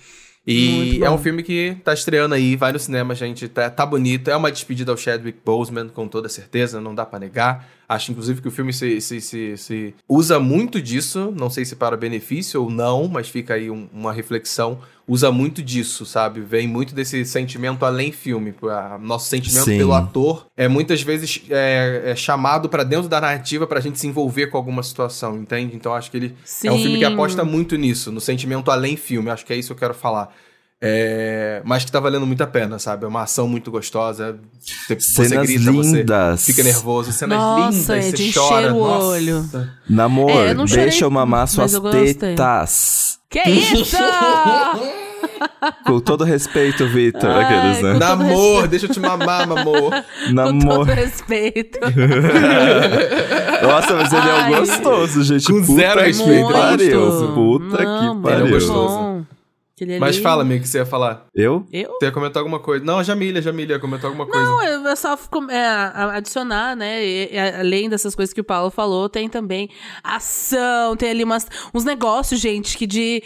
[0.46, 4.30] E é um filme que tá estreando aí, vai no cinema, gente, tá, tá bonito,
[4.30, 7.68] é uma despedida ao Chadwick Boseman, com toda certeza, não dá pra negar.
[7.88, 11.74] Acho, inclusive, que o filme se, se, se, se usa muito disso, não sei se
[11.74, 14.78] para benefício ou não, mas fica aí um- uma reflexão.
[15.06, 16.42] Usa muito disso, sabe?
[16.42, 18.52] Vem muito desse sentimento além filme.
[18.64, 19.78] A- Nosso sentimento Sim.
[19.78, 24.06] pelo ator é muitas vezes é, é chamado pra dentro da narrativa pra gente se
[24.06, 25.74] envolver com alguma situação, entende?
[25.74, 26.68] Então acho que ele Sim.
[26.68, 29.30] é um filme que aposta muito nisso, no sentimento além filme.
[29.30, 30.28] Acho que é isso que eu quero falar.
[30.80, 33.04] É, mas que tá valendo muito a pena, sabe?
[33.04, 34.38] É uma ação muito gostosa.
[34.86, 36.40] Você, Cenas você grita, lindas.
[36.40, 37.10] você fica nervoso.
[37.12, 38.72] Cenas Nossa, lindas, é você de chora.
[38.72, 39.04] o Nossa.
[39.06, 39.50] olho.
[39.90, 43.18] Namor, É, eu não chorei, deixa eu mamar suas eu tetas.
[43.28, 43.96] Que isso?
[45.84, 47.28] Com todo respeito, Vitor.
[47.30, 47.92] Aqueles, né?
[47.94, 48.68] com- Namor, respeito.
[48.68, 49.90] deixa eu te mamar, amor.
[50.28, 50.86] Com Namor.
[50.86, 51.78] todo respeito.
[53.62, 55.46] Nossa, mas ele é um gostoso, gente.
[55.52, 56.52] Com Puta zero que respeito.
[56.52, 57.32] pariu.
[57.34, 58.46] Puta Não, que pariu.
[58.46, 59.26] Ele é gostoso.
[59.78, 61.26] Aquele Mas fala, amigo, o que você ia falar.
[61.34, 61.64] Eu?
[61.72, 61.90] Eu?
[62.00, 62.84] Você ia comentar alguma coisa.
[62.84, 64.44] Não, a Jamília, a Jamília ia comentar alguma coisa.
[64.44, 65.66] Não, eu só fico- é,
[66.16, 67.04] adicionar, né?
[67.04, 69.68] e- e além dessas coisas que o Paulo falou, tem também
[70.02, 73.22] ação, tem ali umas, uns negócios, gente, que de,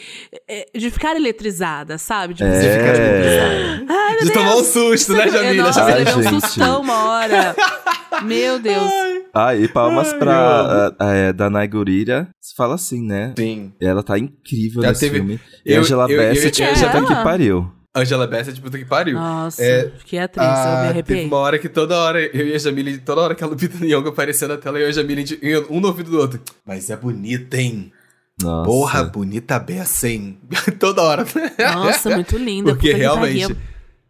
[0.48, 2.34] é, de ficar eletrizada, sabe?
[2.34, 3.84] De ficar tipo, É.
[3.88, 4.66] Ai, meu De tomar um Deus.
[4.68, 5.62] susto, né, Jamília?
[5.62, 7.54] Nossa, Ai, deu um sustão uma hora.
[8.24, 8.90] Meu Deus.
[9.34, 12.28] Ah, e palmas Ai, pra a, a, é, Danai Gurira.
[12.38, 13.32] Se fala assim, né?
[13.36, 13.72] Sim.
[13.80, 15.40] Ela tá incrível Já nesse teve- filme.
[15.64, 17.72] Eu- Angela eu- eu- Bassett, eu- puta ela- que pariu.
[17.94, 19.14] Angela Bassett, puta que pariu.
[19.18, 21.26] Nossa, É, que atriz, eu me Ah, teve arrepiei.
[21.26, 24.08] uma hora que toda hora eu e a Jamile, toda hora que a Lupita Nyong'o
[24.08, 25.24] aparecia na tela, eu e a Jamile,
[25.68, 26.40] um no ouvido do outro.
[26.66, 27.92] Mas é bonita, hein?
[28.40, 28.64] Nossa.
[28.64, 30.38] Porra, bonita beça, hein?
[30.80, 31.26] toda hora.
[31.74, 32.72] Nossa, muito linda.
[32.72, 33.54] Porque realmente,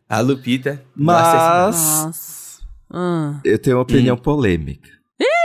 [0.09, 0.81] a Lupita...
[0.95, 2.63] Mas Nossa.
[2.89, 3.41] Ah.
[3.45, 4.89] eu tenho uma opinião polêmica.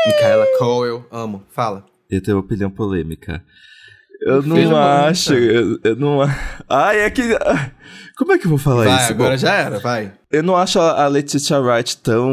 [0.05, 1.43] Micaela Cole, amo.
[1.51, 1.83] Fala.
[2.09, 3.43] Eu tenho uma opinião polêmica.
[4.27, 5.33] Eu não bom, acho.
[5.33, 5.45] então.
[5.45, 6.19] Eu, eu não.
[6.69, 7.23] Ai, é que.
[8.17, 9.11] Como é que eu vou falar vai, isso?
[9.11, 10.11] agora Bom, já era, vai.
[10.29, 12.29] Eu não acho a a Letitia Wright tão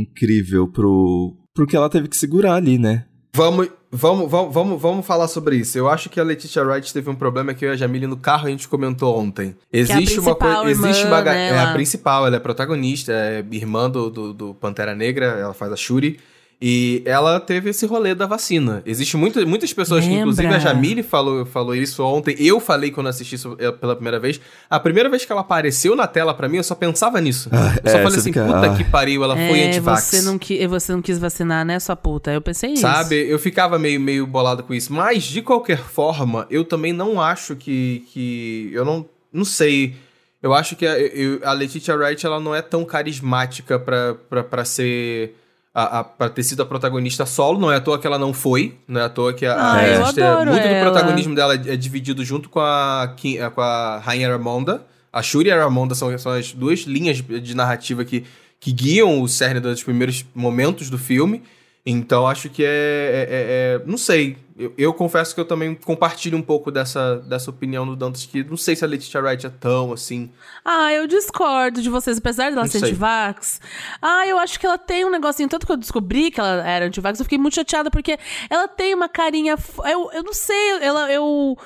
[0.00, 1.36] incrível pro.
[1.54, 3.04] pro que ela teve que segurar ali, né?
[3.34, 5.78] Vamos, vamos, vamos, vamos, vamos falar sobre isso.
[5.78, 8.16] Eu acho que a Letitia Wright teve um problema que eu e a Jamile no
[8.16, 9.54] carro a gente comentou ontem.
[9.72, 10.70] Existe uma principal coisa.
[10.88, 11.22] Existe uma.
[11.22, 15.54] né, é a principal, ela é protagonista, é irmã do, do, do Pantera Negra, ela
[15.54, 16.18] faz a Shuri.
[16.64, 18.84] E ela teve esse rolê da vacina.
[18.86, 20.20] Existe muita, muitas pessoas, Lembra?
[20.20, 22.36] inclusive a Jamile falou, falou isso ontem.
[22.38, 24.40] Eu falei quando assisti isso eh, pela primeira vez.
[24.70, 27.48] A primeira vez que ela apareceu na tela pra mim, eu só pensava nisso.
[27.50, 28.76] Ah, eu só é, falei você assim, fica- puta ah.
[28.76, 30.02] que pariu, ela foi É, antivax.
[30.04, 32.30] você não, qui- você não quis vacinar, né, sua puta?
[32.30, 32.82] Eu pensei isso.
[32.82, 33.16] Sabe?
[33.28, 34.92] Eu ficava meio, meio bolado com isso.
[34.92, 38.04] Mas, de qualquer forma, eu também não acho que.
[38.12, 39.04] que eu não.
[39.32, 39.96] Não sei.
[40.40, 44.44] Eu acho que a, eu- a Letitia Wright ela não é tão carismática pra, pra,
[44.44, 45.34] pra ser.
[45.74, 48.34] A, a, pra ter sido a protagonista solo, não é à toa que ela não
[48.34, 49.98] foi, não é à toa que a, Ah, a- é-
[50.44, 50.90] muito do ela.
[50.90, 54.84] protagonismo dela é dividido junto com a, Ki- com a Rainha Ramonda.
[55.10, 58.24] A Shuri e a Ramonda são, são as duas linhas de, de narrativa que,
[58.60, 61.42] que guiam o cerne dos primeiros momentos do filme.
[61.84, 62.68] Então acho que é.
[62.68, 64.38] é- é- é- não sei.
[64.56, 68.44] Eu, eu confesso que eu também compartilho um pouco dessa, dessa opinião do Dantas, que
[68.44, 70.30] não sei se a Letitia Wright é tão assim.
[70.64, 73.60] Ah, eu discordo de vocês, apesar dela Não ser antivax.
[74.00, 75.48] Ah, eu acho que ela tem um negocinho.
[75.48, 78.16] Tanto que eu descobri que ela era antivax, eu fiquei muito chateada, porque
[78.48, 79.56] ela tem uma carinha.
[79.84, 81.10] Eu, eu não sei, ela.
[81.10, 81.58] Eu,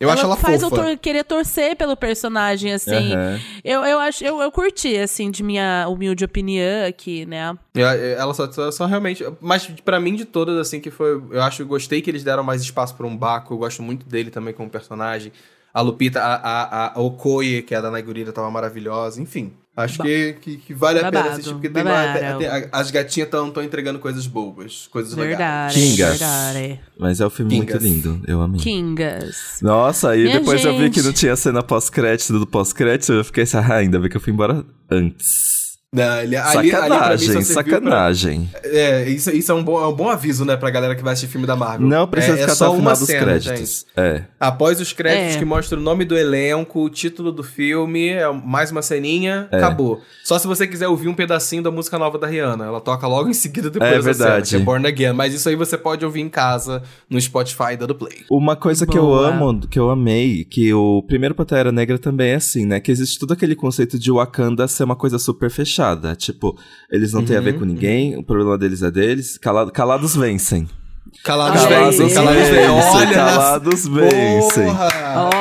[0.00, 0.76] Eu acho ela faz fofa.
[0.76, 3.14] eu tor- querer torcer pelo personagem, assim.
[3.14, 3.40] Aham.
[3.64, 7.56] Eu, eu acho, eu, eu curti, assim, de minha humilde opinião aqui, né?
[7.74, 9.24] Eu- Ela só, só, só realmente.
[9.40, 11.22] Mas pra mim, de todas, assim, que foi.
[11.30, 13.54] Eu acho, gostei que eles deram mais espaço pra um Baco.
[13.54, 15.32] Eu gosto muito dele também como personagem.
[15.72, 19.20] A Lupita, a, a, a Okoye, que é a da Naigurira, tava maravilhosa.
[19.22, 19.52] Enfim.
[19.76, 22.38] Acho que, que, que vale a pena Babado, assistir, porque tem uma, babado.
[22.38, 25.74] tem- as gatinhas estão entregando coisas boas, coisas legais.
[25.74, 26.10] Kingas.
[26.20, 26.80] Verdade.
[26.96, 27.82] Mas é um filme Kingas.
[27.82, 28.22] muito lindo.
[28.28, 28.60] Eu amei.
[28.60, 29.58] Kingas.
[29.60, 31.06] Nossa, e Minha depois eu vi que gente.
[31.06, 33.12] não tinha cena pós-crédito do pós-crédito.
[33.14, 35.63] Eu fiquei assim, ah, ainda bem que eu fui embora antes.
[35.94, 38.50] Não, ele, ali, ali pra mim sacanagem, pra- sacanagem.
[38.64, 41.12] É, isso, isso é, um bom, é um bom aviso, né, pra galera que vai
[41.12, 41.86] assistir filme da Marvel.
[41.86, 43.58] Não precisa é, ficar é só até o final uma dos cena, créditos.
[43.58, 43.86] gente.
[43.96, 44.24] É.
[44.40, 45.38] Após os créditos É.
[45.38, 50.00] que mostram o nome do elenco, o título do filme, é mais uma ceninha, acabou.
[50.24, 52.64] Só se você quiser ouvir um pedacinho da música nova da Rihanna.
[52.64, 54.48] Ela toca logo em seguida depois É da verdade.
[54.48, 55.12] cena, que é Born Again.
[55.12, 58.22] Mas isso aí você pode ouvir em casa, no Spotify dando play.
[58.30, 62.34] Uma coisa que eu amo, que eu amei, que o primeiro Pantera Negra também é
[62.36, 62.80] assim, né?
[62.80, 65.83] Que existe todo aquele conceito de Wakanda ser uma coisa super fechada.
[66.16, 66.58] Tipo,
[66.90, 69.36] eles não têm a Uhum, ver com ninguém, o problema deles é deles.
[69.38, 70.68] Cala- calados vencem.
[71.22, 72.68] Calados vencem, calados vencem.
[72.68, 74.64] Olha, Calados vencem.
[74.66, 74.88] Porra!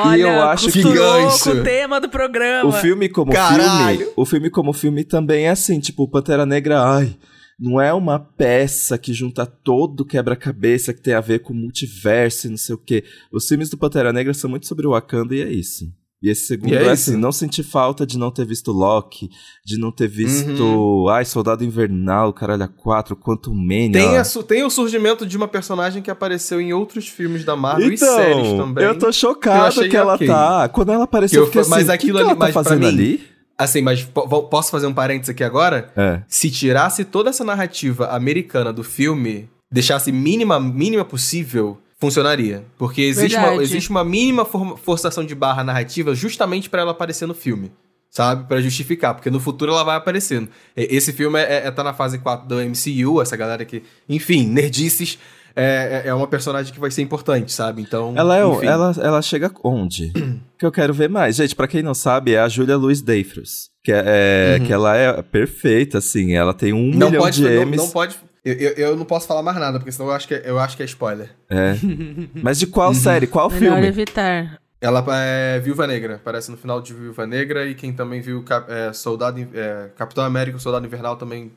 [0.05, 1.51] Olha, E eu acho que- gancho.
[1.51, 2.69] o tema do programa.
[2.69, 3.97] O filme como Caralho.
[3.97, 7.15] filme, o filme como filme também é assim, tipo, Pantera Negra, ai,
[7.59, 12.49] não é uma peça que junta todo quebra-cabeça que tem a ver com multiverso e
[12.51, 13.03] não sei o quê.
[13.31, 15.85] Os filmes do Pantera Negra são muito sobre o Wakanda e é isso.
[16.23, 19.29] E esse segundo E é é, assim, não senti falta de não ter visto Loki,
[19.65, 21.09] de não ter visto, Uhum.
[21.09, 23.91] ai, Soldado Invernal, Caralho a 4, Quantum Mania.
[23.91, 27.91] Tem, a tem o surgimento de uma personagem que apareceu em outros filmes da Marvel
[27.91, 28.85] e Então, séries também.
[28.85, 30.25] eu tô chocado achei que ela ok.
[30.25, 30.69] tá.
[30.69, 32.51] Quando ela apareceu, Que eu eu fiquei fa- mas assim, aquilo que, ali- que tá
[32.53, 33.21] fazendo mim- ali?
[33.57, 35.91] Assim, mas po- po- posso fazer um parênteses aqui agora?
[35.97, 36.21] É.
[36.27, 41.77] Se tirasse toda essa narrativa americana do filme, deixasse mínima, mínima possível,
[42.07, 42.65] funcionaria.
[42.77, 47.25] Porque existe uma, existe uma mínima for- forçação de barra narrativa justamente pra ela aparecer
[47.27, 47.71] no filme.
[48.09, 48.47] Sabe?
[48.47, 50.47] Pra justificar, porque no futuro ela vai aparecendo.
[50.77, 53.81] Esse filme é, é- tá na fase 4 do MCU, essa galera que.
[54.07, 55.17] Enfim, nerdices.
[55.55, 57.81] É, é- é uma personagem que vai ser importante, sabe?
[57.81, 58.13] Então.
[58.15, 58.65] Ela, é, enfim.
[58.67, 60.11] ela, ela chega onde?
[60.59, 61.35] que eu quero ver mais.
[61.35, 63.69] Gente, pra quem não sabe, é a Julia Louis Dreyfus.
[63.83, 66.33] Que, é, é- que ela é perfeita, assim.
[66.33, 66.95] Ela tem um Uhum.
[66.95, 67.77] Não milhão pode, de não, M's.
[67.77, 68.15] não pode.
[68.45, 70.59] Eu, eu, eu não posso falar mais nada, porque senão eu acho que é, eu
[70.59, 71.29] acho que é spoiler.
[71.49, 71.75] É.
[72.43, 73.25] Mas de qual série?
[73.27, 73.87] Qual Melhor filme?
[73.87, 74.59] evitar.
[74.81, 78.69] Ela é Viúva Negra, aparece no final de Viúva Negra e quem também viu Cap-
[78.69, 81.53] é, Soldado, é, Capitão América, o Soldado Invernal também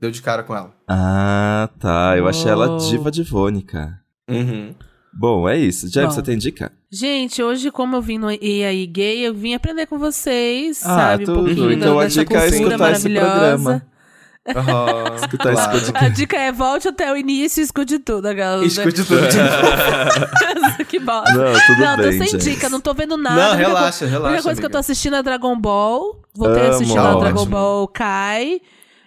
[0.00, 0.74] deu de cara com ela.
[0.88, 2.14] Ah, tá.
[2.16, 2.78] Eu achei ela Oh.
[2.78, 3.96] diva divônica.
[4.28, 4.74] Uhum.
[5.12, 5.88] Bom, é isso.
[5.88, 6.12] Jeff, Bom.
[6.14, 6.72] você tem dica?
[6.90, 11.24] Gente, hoje, como eu vim no EAI Gay, eu vim aprender com vocês, Ah, sabe?
[11.26, 11.42] tudo.
[11.42, 13.28] Um pouquinho Então a dica é escutar esse maravilhosa.
[13.30, 13.86] programa.
[14.46, 15.70] Aham, Escutar esse claro.
[15.80, 16.04] podcast.
[16.04, 18.64] A dica é volte até o início e escute tudo, a galera.
[18.66, 20.84] Escute tudo de novo.
[20.88, 21.32] que bosta.
[21.32, 22.44] Não, tudo não, bem, tô sem gente.
[22.50, 23.36] dica, não tô vendo nada.
[23.36, 24.80] Não, A única relaxa, co- A relaxa, única coisa que eu tô amiga.
[24.80, 26.22] assistindo é Dragon Ball.
[26.34, 26.72] Voltei Amo.
[26.72, 27.20] a assistir lá Ótimo.
[27.20, 28.60] Dragon Ball Kai.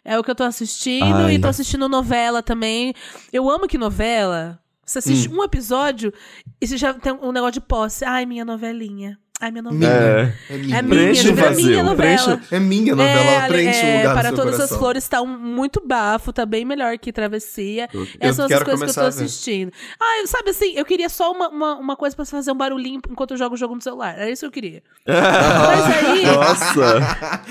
[0.03, 1.15] É o que eu tô assistindo.
[1.25, 1.35] Ai.
[1.35, 2.93] E tô assistindo novela também.
[3.31, 4.57] Eu amo que novela.
[4.85, 5.39] Você assiste Hum.
[5.39, 6.13] um episódio
[6.61, 8.05] e você já tem um negócio de posse.
[8.05, 9.19] Ai, minha novelinha.
[9.39, 9.93] Ai, minha novela.
[9.93, 10.33] É.
[10.49, 10.77] É minha.
[10.79, 12.37] É minha, Preenche o vazio, minha novela.
[12.37, 14.75] preenche É minha novela, ela É, preenche é, o lugar Para do seu todas coração.
[14.75, 17.87] as flores tá um- muito bafo, tá bem melhor que Travessia.
[17.93, 19.71] Eu Essas são as coisas que eu tô assistindo.
[20.01, 22.99] Ah, eu- sabe assim, eu queria só uma, uma, uma coisa pra fazer um barulhinho
[23.11, 24.15] enquanto eu jogo o jogo no celular.
[24.17, 24.81] Era isso que eu queria.
[25.05, 27.43] Mas aí, Nossa!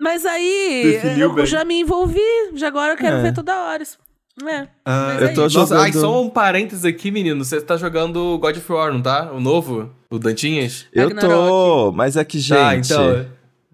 [0.00, 1.46] mas aí Definiu eu bem.
[1.46, 2.20] já me envolvi,
[2.54, 3.22] já agora eu quero É.
[3.22, 3.84] ver toda hora.
[4.48, 4.66] É.
[4.84, 5.58] Ah, Mas eu é tô isso.
[5.58, 7.44] Nossa, ai, jogando- só um parênteses aqui, menino.
[7.44, 9.30] Você tá jogando God of War, não tá?
[9.32, 9.90] O novo?
[10.10, 10.86] O Dantinhas?
[10.92, 12.58] Eu tô, mas é que, gente.
[12.58, 13.26] Tá, então.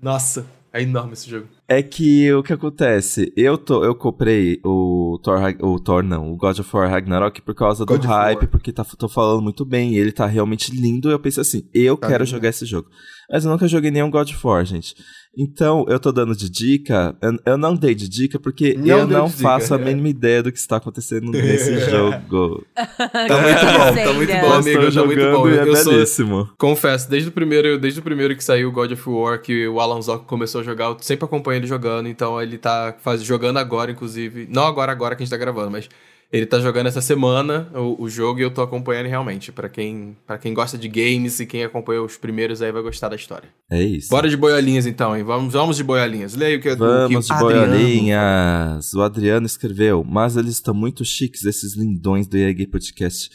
[0.03, 1.47] Nossa, é enorme esse jogo.
[1.71, 3.33] É que o que acontece?
[3.37, 7.55] Eu tô, eu comprei o Thor, o Thor não, o God of War Ragnarok por
[7.55, 8.25] causa God do of War.
[8.25, 11.11] hype, porque tá, tô falando muito bem, e ele tá realmente lindo.
[11.11, 12.35] Eu pensei assim, eu Tá quero lindo.
[12.35, 12.89] jogar esse jogo.
[13.31, 14.95] Mas eu nunca joguei nenhum God of War, gente.
[15.37, 17.15] Então, eu tô dando de dica.
[17.21, 19.85] Eu, eu não dei de dica porque Não eu não de dica, faço a é.
[19.85, 22.67] mínima ideia do que está acontecendo nesse jogo.
[22.75, 24.93] Tá muito bom, tá muito bom, Eu amigo.
[24.93, 25.49] Tá muito bom.
[25.49, 26.49] e é Eu sou, belíssimo.
[26.59, 29.79] confesso, desde o primeiro, desde o primeiro que saiu o God of War, que o
[29.79, 33.59] Alan Zock começou a jogar, eu sempre acompanho ele jogando, então ele tá faz, jogando
[33.59, 34.49] agora, inclusive.
[34.51, 35.89] Não agora, agora que a gente tá gravando, mas
[36.31, 39.51] ele tá jogando essa semana o, o jogo e eu tô acompanhando realmente.
[39.51, 43.09] Pra quem, pra quem gosta de games e quem acompanhou os primeiros aí vai gostar
[43.09, 43.49] da história.
[43.71, 44.11] É isso.
[44.11, 45.25] Bora de boiolinhas então, hein?
[45.25, 46.35] Vamos, vamos de boiolinhas.
[46.35, 48.93] Leia o que, Vamos que de boiolinhas.
[48.93, 53.31] O Adriano escreveu, mas eles estão muito chiques, esses lindões do EA Gay Podcast,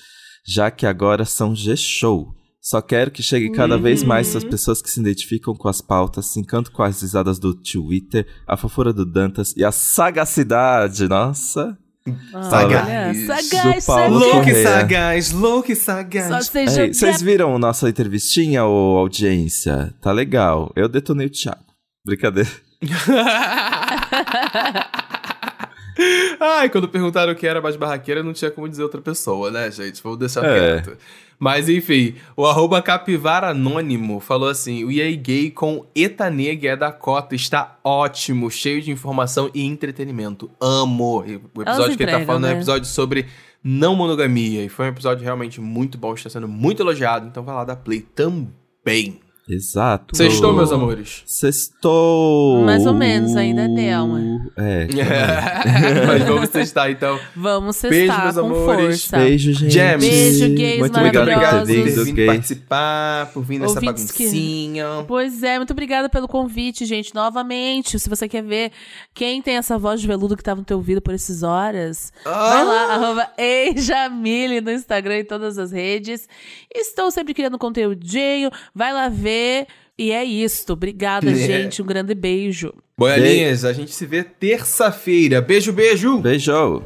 [0.45, 2.35] já que agora são G-Show.
[2.61, 6.27] Só quero que chegue cada vez mais as pessoas que se identificam com as pautas,
[6.27, 11.77] se encantam com as risadas do Twitter, a fofura do Dantas e a sagacidade, nossa.
[12.33, 13.17] Olha, Sagaz.
[13.25, 14.33] sagaz, Do Paulo sagaz.
[14.33, 16.49] Louco e sagaz, louco e Só sagaz.
[16.97, 19.93] Vocês viram nossa entrevistinha, ô audiência?
[20.01, 20.69] Tá legal.
[20.75, 21.63] Eu detonei o Thiago.
[22.05, 22.49] Brincadeira.
[26.39, 29.69] Ai, quando perguntaram o que era mais barraqueira, não tinha como dizer outra pessoa, né,
[29.71, 30.01] gente?
[30.01, 30.81] Vamos deixar É.
[30.81, 30.97] quieto.
[31.39, 36.75] Mas enfim, o arroba capivara anônimo falou assim: o EA Gay com Eta Negra é
[36.75, 40.49] da cota está ótimo, cheio de informação e entretenimento.
[40.61, 41.23] Amo.
[41.27, 42.57] E O episódio que ele tá falando é um né?
[42.57, 43.25] episódio sobre
[43.63, 44.63] não monogamia.
[44.63, 47.27] E foi um episódio realmente muito bom, está sendo muito elogiado.
[47.27, 49.19] Então vai lá dar play também.
[49.47, 50.15] Exato.
[50.15, 51.21] Sextou, meus amores.
[51.25, 52.63] Sextou.
[52.63, 54.87] Mais ou menos, ainda deu, mas- É.
[56.07, 57.19] Mas vamos testar então.
[57.35, 59.01] Vamos Beijo, cestar meus com amores.
[59.05, 59.17] força.
[59.17, 59.71] Beijo, gente.
[59.73, 60.09] James.
[60.09, 62.25] Beijo, gays Muito Muito obrigado por ter obrigado por ter vindo, vindo gay.
[62.27, 64.85] participar, por vir nessa Ouvintes que- baguncinha.
[65.07, 67.13] Pois é, muito obrigada pelo convite, gente.
[67.13, 68.71] Novamente, se você quer ver
[69.13, 72.33] quem tem essa voz de veludo que tava no teu ouvido por essas horas, vai
[72.61, 72.63] Ah!
[72.63, 76.27] lá, arroba Eijamile no Instagram e todas as redes.
[76.73, 79.32] Estou sempre criando conteúdinho, vai lá ver.
[79.97, 80.73] E é isto.
[80.73, 81.35] Obrigada, É.
[81.35, 81.81] gente.
[81.81, 82.73] Um grande beijo.
[82.97, 85.41] Boialinhas, a gente se vê terça-feira.
[85.41, 86.17] Beijo, beijo!
[86.19, 86.81] Beijo.